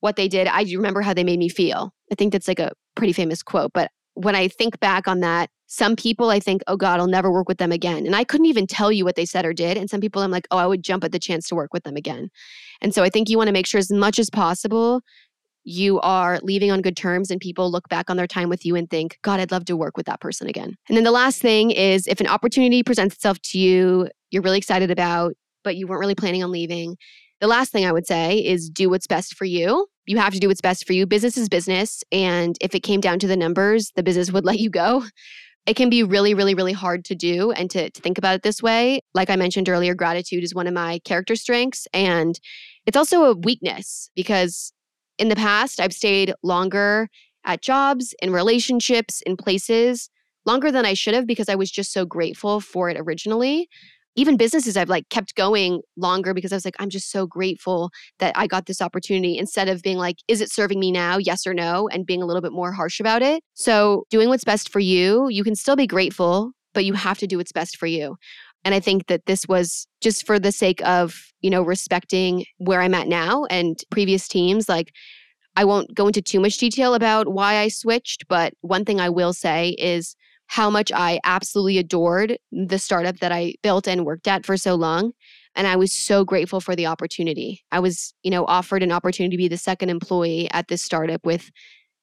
what 0.01 0.15
they 0.15 0.27
did. 0.27 0.47
I 0.47 0.61
remember 0.61 1.01
how 1.01 1.15
they 1.15 1.23
made 1.23 1.39
me 1.39 1.49
feel. 1.49 1.91
I 2.11 2.15
think 2.15 2.31
that's 2.31 2.47
like 2.47 2.59
a 2.59 2.71
pretty 2.95 3.13
famous 3.13 3.41
quote. 3.41 3.71
But 3.73 3.89
when 4.13 4.35
I 4.35 4.47
think 4.47 4.79
back 4.79 5.07
on 5.07 5.21
that, 5.21 5.49
some 5.65 5.95
people 5.95 6.29
I 6.29 6.39
think, 6.39 6.61
oh 6.67 6.77
God, 6.77 6.99
I'll 6.99 7.07
never 7.07 7.31
work 7.31 7.47
with 7.47 7.57
them 7.57 7.71
again. 7.71 8.05
And 8.05 8.15
I 8.15 8.23
couldn't 8.23 8.45
even 8.45 8.67
tell 8.67 8.91
you 8.91 9.03
what 9.03 9.15
they 9.15 9.25
said 9.25 9.45
or 9.45 9.53
did. 9.53 9.77
And 9.77 9.89
some 9.89 10.01
people 10.01 10.21
I'm 10.21 10.29
like, 10.29 10.47
oh, 10.51 10.57
I 10.57 10.67
would 10.67 10.83
jump 10.83 11.03
at 11.03 11.13
the 11.13 11.19
chance 11.19 11.47
to 11.47 11.55
work 11.55 11.73
with 11.73 11.83
them 11.83 11.95
again. 11.95 12.29
And 12.79 12.93
so 12.93 13.01
I 13.01 13.09
think 13.09 13.27
you 13.27 13.37
want 13.37 13.47
to 13.47 13.53
make 13.53 13.65
sure 13.65 13.79
as 13.79 13.89
much 13.89 14.19
as 14.19 14.29
possible 14.29 15.01
you 15.63 15.99
are 16.01 16.39
leaving 16.41 16.71
on 16.71 16.81
good 16.81 16.97
terms 16.97 17.29
and 17.29 17.39
people 17.39 17.71
look 17.71 17.87
back 17.89 18.09
on 18.09 18.17
their 18.17 18.27
time 18.27 18.49
with 18.49 18.65
you 18.65 18.75
and 18.75 18.89
think, 18.89 19.17
God, 19.21 19.39
I'd 19.39 19.51
love 19.51 19.65
to 19.65 19.77
work 19.77 19.97
with 19.97 20.05
that 20.07 20.19
person 20.19 20.47
again. 20.47 20.75
And 20.87 20.97
then 20.97 21.03
the 21.03 21.11
last 21.11 21.41
thing 21.41 21.71
is 21.71 22.07
if 22.07 22.19
an 22.19 22.27
opportunity 22.27 22.83
presents 22.83 23.15
itself 23.15 23.39
to 23.43 23.59
you, 23.59 24.09
you're 24.31 24.41
really 24.41 24.57
excited 24.57 24.91
about, 24.91 25.33
but 25.63 25.75
you 25.75 25.87
weren't 25.87 25.99
really 25.99 26.15
planning 26.15 26.43
on 26.43 26.51
leaving. 26.51 26.97
The 27.39 27.47
last 27.47 27.71
thing 27.71 27.85
I 27.85 27.91
would 27.91 28.07
say 28.07 28.37
is 28.37 28.69
do 28.69 28.89
what's 28.89 29.07
best 29.07 29.35
for 29.35 29.45
you. 29.45 29.87
You 30.05 30.17
have 30.17 30.33
to 30.33 30.39
do 30.39 30.47
what's 30.47 30.61
best 30.61 30.85
for 30.85 30.93
you. 30.93 31.05
Business 31.05 31.37
is 31.37 31.49
business. 31.49 32.03
And 32.11 32.55
if 32.61 32.75
it 32.75 32.81
came 32.81 33.01
down 33.01 33.19
to 33.19 33.27
the 33.27 33.37
numbers, 33.37 33.91
the 33.95 34.03
business 34.03 34.31
would 34.31 34.45
let 34.45 34.59
you 34.59 34.69
go. 34.69 35.03
It 35.67 35.75
can 35.75 35.91
be 35.91 36.01
really, 36.01 36.33
really, 36.33 36.55
really 36.55 36.73
hard 36.73 37.05
to 37.05 37.15
do 37.15 37.51
and 37.51 37.69
to, 37.69 37.91
to 37.91 38.01
think 38.01 38.17
about 38.17 38.33
it 38.33 38.41
this 38.41 38.63
way. 38.63 39.01
Like 39.13 39.29
I 39.29 39.35
mentioned 39.35 39.69
earlier, 39.69 39.93
gratitude 39.93 40.43
is 40.43 40.55
one 40.55 40.65
of 40.65 40.73
my 40.73 40.99
character 41.05 41.35
strengths. 41.35 41.87
And 41.93 42.39
it's 42.87 42.97
also 42.97 43.25
a 43.25 43.35
weakness 43.35 44.09
because 44.15 44.73
in 45.21 45.29
the 45.29 45.35
past, 45.35 45.79
I've 45.79 45.93
stayed 45.93 46.33
longer 46.41 47.07
at 47.45 47.61
jobs, 47.61 48.13
in 48.21 48.33
relationships, 48.33 49.21
in 49.25 49.37
places 49.37 50.09
longer 50.45 50.71
than 50.71 50.83
I 50.83 50.95
should 50.95 51.13
have 51.13 51.27
because 51.27 51.47
I 51.47 51.55
was 51.55 51.69
just 51.69 51.93
so 51.93 52.05
grateful 52.05 52.59
for 52.59 52.89
it 52.89 52.97
originally. 52.99 53.69
Even 54.15 54.35
businesses 54.35 54.75
I've 54.75 54.89
like 54.89 55.07
kept 55.09 55.35
going 55.35 55.81
longer 55.95 56.33
because 56.33 56.51
I 56.51 56.55
was 56.55 56.65
like, 56.65 56.75
I'm 56.79 56.89
just 56.89 57.11
so 57.11 57.27
grateful 57.27 57.91
that 58.17 58.35
I 58.35 58.47
got 58.47 58.65
this 58.65 58.81
opportunity 58.81 59.37
instead 59.37 59.69
of 59.69 59.83
being 59.83 59.97
like, 59.97 60.17
is 60.27 60.41
it 60.41 60.51
serving 60.51 60.79
me 60.79 60.91
now? 60.91 61.17
Yes 61.17 61.45
or 61.45 61.53
no? 61.53 61.87
And 61.87 62.05
being 62.05 62.23
a 62.23 62.25
little 62.25 62.41
bit 62.41 62.51
more 62.51 62.71
harsh 62.71 62.99
about 62.99 63.21
it. 63.21 63.43
So, 63.53 64.03
doing 64.09 64.27
what's 64.27 64.43
best 64.43 64.69
for 64.69 64.79
you, 64.79 65.27
you 65.29 65.43
can 65.43 65.55
still 65.55 65.75
be 65.75 65.87
grateful, 65.87 66.51
but 66.73 66.83
you 66.83 66.93
have 66.93 67.19
to 67.19 67.27
do 67.27 67.37
what's 67.37 67.53
best 67.53 67.77
for 67.77 67.85
you. 67.85 68.17
And 68.63 68.75
I 68.75 68.79
think 68.79 69.07
that 69.07 69.25
this 69.25 69.47
was 69.47 69.87
just 70.01 70.25
for 70.25 70.39
the 70.39 70.51
sake 70.51 70.85
of, 70.85 71.15
you 71.41 71.49
know, 71.49 71.63
respecting 71.63 72.45
where 72.57 72.81
I'm 72.81 72.93
at 72.93 73.07
now 73.07 73.45
and 73.45 73.77
previous 73.89 74.27
teams. 74.27 74.69
Like, 74.69 74.91
I 75.55 75.65
won't 75.65 75.93
go 75.93 76.07
into 76.07 76.21
too 76.21 76.39
much 76.39 76.57
detail 76.57 76.93
about 76.93 77.27
why 77.27 77.57
I 77.57 77.67
switched, 77.67 78.27
but 78.29 78.53
one 78.61 78.85
thing 78.85 78.99
I 78.99 79.09
will 79.09 79.33
say 79.33 79.75
is 79.79 80.15
how 80.47 80.69
much 80.69 80.91
I 80.93 81.19
absolutely 81.23 81.77
adored 81.77 82.37
the 82.51 82.77
startup 82.77 83.19
that 83.19 83.31
I 83.31 83.55
built 83.63 83.87
and 83.87 84.05
worked 84.05 84.27
at 84.27 84.45
for 84.45 84.57
so 84.57 84.75
long. 84.75 85.13
And 85.55 85.67
I 85.67 85.75
was 85.75 85.91
so 85.91 86.23
grateful 86.23 86.61
for 86.61 86.75
the 86.75 86.85
opportunity. 86.85 87.61
I 87.71 87.79
was, 87.79 88.13
you 88.23 88.31
know, 88.31 88.45
offered 88.45 88.83
an 88.83 88.91
opportunity 88.91 89.35
to 89.35 89.41
be 89.41 89.47
the 89.47 89.57
second 89.57 89.89
employee 89.89 90.49
at 90.51 90.67
this 90.67 90.81
startup 90.81 91.25
with 91.25 91.49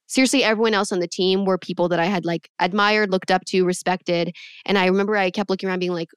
seriously 0.07 0.43
everyone 0.43 0.75
else 0.75 0.93
on 0.93 1.01
the 1.01 1.09
team 1.09 1.45
were 1.45 1.59
people 1.59 1.89
that 1.91 2.01
I 2.01 2.07
had 2.07 2.25
like 2.25 2.49
admired, 2.59 3.11
looked 3.11 3.31
up 3.31 3.45
to, 3.47 3.65
respected. 3.65 4.35
And 4.65 4.79
I 4.79 4.87
remember 4.87 5.17
I 5.17 5.31
kept 5.31 5.51
looking 5.51 5.69
around 5.69 5.81
being 5.81 5.93
like, 5.93 6.09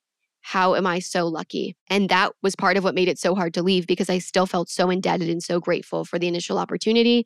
how 0.41 0.75
am 0.75 0.87
I 0.87 0.99
so 0.99 1.27
lucky? 1.27 1.75
And 1.89 2.09
that 2.09 2.33
was 2.41 2.55
part 2.55 2.77
of 2.77 2.83
what 2.83 2.95
made 2.95 3.07
it 3.07 3.19
so 3.19 3.35
hard 3.35 3.53
to 3.53 3.63
leave 3.63 3.87
because 3.87 4.09
I 4.09 4.17
still 4.17 4.45
felt 4.45 4.69
so 4.69 4.89
indebted 4.89 5.29
and 5.29 5.41
so 5.41 5.59
grateful 5.59 6.03
for 6.03 6.19
the 6.19 6.27
initial 6.27 6.57
opportunity. 6.57 7.25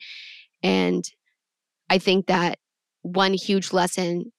And 0.62 1.04
I 1.90 1.98
think 1.98 2.28
that 2.28 2.58
one 3.02 3.34
huge 3.34 3.72
lesson 3.72 4.32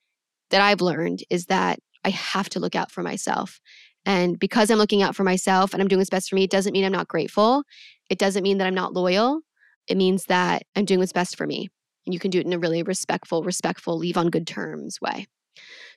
that 0.50 0.60
I've 0.60 0.80
learned 0.80 1.20
is 1.30 1.46
that 1.46 1.78
I 2.04 2.10
have 2.10 2.48
to 2.50 2.60
look 2.60 2.74
out 2.74 2.90
for 2.90 3.02
myself. 3.02 3.60
And 4.04 4.38
because 4.38 4.70
I'm 4.70 4.78
looking 4.78 5.02
out 5.02 5.16
for 5.16 5.24
myself 5.24 5.72
and 5.72 5.82
I'm 5.82 5.88
doing 5.88 5.98
what's 5.98 6.10
best 6.10 6.28
for 6.28 6.36
me, 6.36 6.44
it 6.44 6.50
doesn't 6.50 6.72
mean 6.72 6.84
I'm 6.84 6.92
not 6.92 7.08
grateful. 7.08 7.64
It 8.08 8.18
doesn't 8.18 8.42
mean 8.42 8.58
that 8.58 8.66
I'm 8.66 8.74
not 8.74 8.92
loyal. 8.92 9.40
It 9.88 9.96
means 9.96 10.24
that 10.24 10.62
I'm 10.76 10.84
doing 10.84 11.00
what's 11.00 11.12
best 11.12 11.36
for 11.36 11.46
me. 11.46 11.68
And 12.06 12.14
you 12.14 12.20
can 12.20 12.30
do 12.30 12.38
it 12.38 12.46
in 12.46 12.52
a 12.52 12.58
really 12.58 12.82
respectful, 12.82 13.42
respectful, 13.42 13.98
leave 13.98 14.16
on 14.16 14.30
good 14.30 14.46
terms 14.46 15.00
way. 15.00 15.26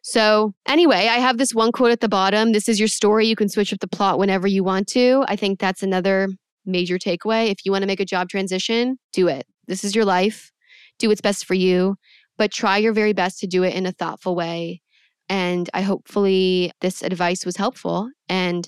So, 0.01 0.53
anyway, 0.67 1.07
I 1.09 1.19
have 1.19 1.37
this 1.37 1.53
one 1.53 1.71
quote 1.71 1.91
at 1.91 1.99
the 1.99 2.09
bottom. 2.09 2.53
This 2.53 2.69
is 2.69 2.79
your 2.79 2.87
story. 2.87 3.27
You 3.27 3.35
can 3.35 3.49
switch 3.49 3.73
up 3.73 3.79
the 3.79 3.87
plot 3.87 4.17
whenever 4.17 4.47
you 4.47 4.63
want 4.63 4.87
to. 4.89 5.25
I 5.27 5.35
think 5.35 5.59
that's 5.59 5.83
another 5.83 6.29
major 6.65 6.97
takeaway. 6.97 7.49
If 7.49 7.65
you 7.65 7.71
want 7.71 7.83
to 7.83 7.87
make 7.87 7.99
a 7.99 8.05
job 8.05 8.29
transition, 8.29 8.97
do 9.11 9.27
it. 9.27 9.45
This 9.67 9.83
is 9.83 9.95
your 9.95 10.05
life. 10.05 10.51
Do 10.99 11.09
what's 11.09 11.21
best 11.21 11.45
for 11.45 11.53
you, 11.53 11.95
but 12.37 12.51
try 12.51 12.77
your 12.77 12.93
very 12.93 13.13
best 13.13 13.39
to 13.39 13.47
do 13.47 13.63
it 13.63 13.73
in 13.73 13.85
a 13.85 13.91
thoughtful 13.91 14.35
way. 14.35 14.81
And 15.29 15.69
I 15.73 15.81
hopefully 15.81 16.71
this 16.81 17.03
advice 17.03 17.45
was 17.45 17.57
helpful. 17.57 18.09
And 18.27 18.67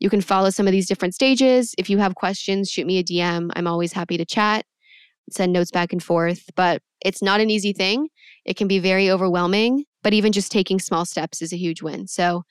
you 0.00 0.10
can 0.10 0.20
follow 0.20 0.50
some 0.50 0.66
of 0.66 0.72
these 0.72 0.88
different 0.88 1.14
stages. 1.14 1.74
If 1.76 1.90
you 1.90 1.98
have 1.98 2.14
questions, 2.14 2.70
shoot 2.70 2.86
me 2.86 2.98
a 2.98 3.04
DM. 3.04 3.50
I'm 3.54 3.66
always 3.66 3.92
happy 3.92 4.16
to 4.16 4.24
chat, 4.24 4.64
send 5.30 5.52
notes 5.52 5.70
back 5.70 5.92
and 5.92 6.02
forth. 6.02 6.44
But 6.56 6.82
it's 7.04 7.22
not 7.22 7.40
an 7.40 7.50
easy 7.50 7.72
thing. 7.72 8.08
It 8.44 8.56
can 8.56 8.68
be 8.68 8.78
very 8.78 9.10
overwhelming, 9.10 9.84
but 10.02 10.12
even 10.12 10.32
just 10.32 10.52
taking 10.52 10.78
small 10.78 11.04
steps 11.04 11.42
is 11.42 11.52
a 11.52 11.56
huge 11.56 11.82
win. 11.82 12.06
So, 12.06 12.44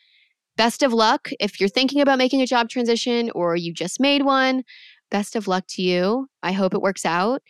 best 0.56 0.82
of 0.82 0.92
luck 0.92 1.30
if 1.40 1.60
you're 1.60 1.70
thinking 1.70 2.02
about 2.02 2.18
making 2.18 2.42
a 2.42 2.48
job 2.48 2.70
transition 2.70 3.30
or 3.36 3.56
you 3.56 3.74
just 3.74 4.00
made 4.00 4.24
one. 4.24 4.64
Best 5.12 5.36
of 5.36 5.48
luck 5.48 5.66
to 5.70 5.82
you. 5.82 6.28
I 6.44 6.52
hope 6.52 6.74
it 6.74 6.82
works 6.82 7.06
out. 7.06 7.42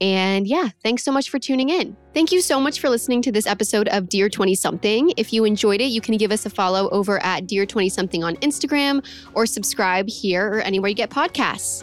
And 0.00 0.46
yeah, 0.46 0.68
thanks 0.82 1.02
so 1.04 1.10
much 1.10 1.30
for 1.30 1.38
tuning 1.38 1.70
in. 1.70 1.96
Thank 2.12 2.30
you 2.30 2.42
so 2.42 2.60
much 2.60 2.80
for 2.80 2.90
listening 2.90 3.22
to 3.22 3.32
this 3.32 3.46
episode 3.46 3.88
of 3.88 4.10
Dear 4.10 4.28
20 4.28 4.54
Something. 4.54 5.12
If 5.16 5.32
you 5.32 5.44
enjoyed 5.44 5.80
it, 5.80 5.86
you 5.86 6.02
can 6.02 6.18
give 6.18 6.32
us 6.32 6.44
a 6.44 6.50
follow 6.50 6.90
over 6.90 7.22
at 7.24 7.46
Dear 7.46 7.64
20 7.64 7.88
Something 7.88 8.22
on 8.22 8.36
Instagram 8.36 9.06
or 9.32 9.46
subscribe 9.46 10.08
here 10.08 10.46
or 10.48 10.60
anywhere 10.60 10.90
you 10.90 10.94
get 10.94 11.08
podcasts. 11.08 11.82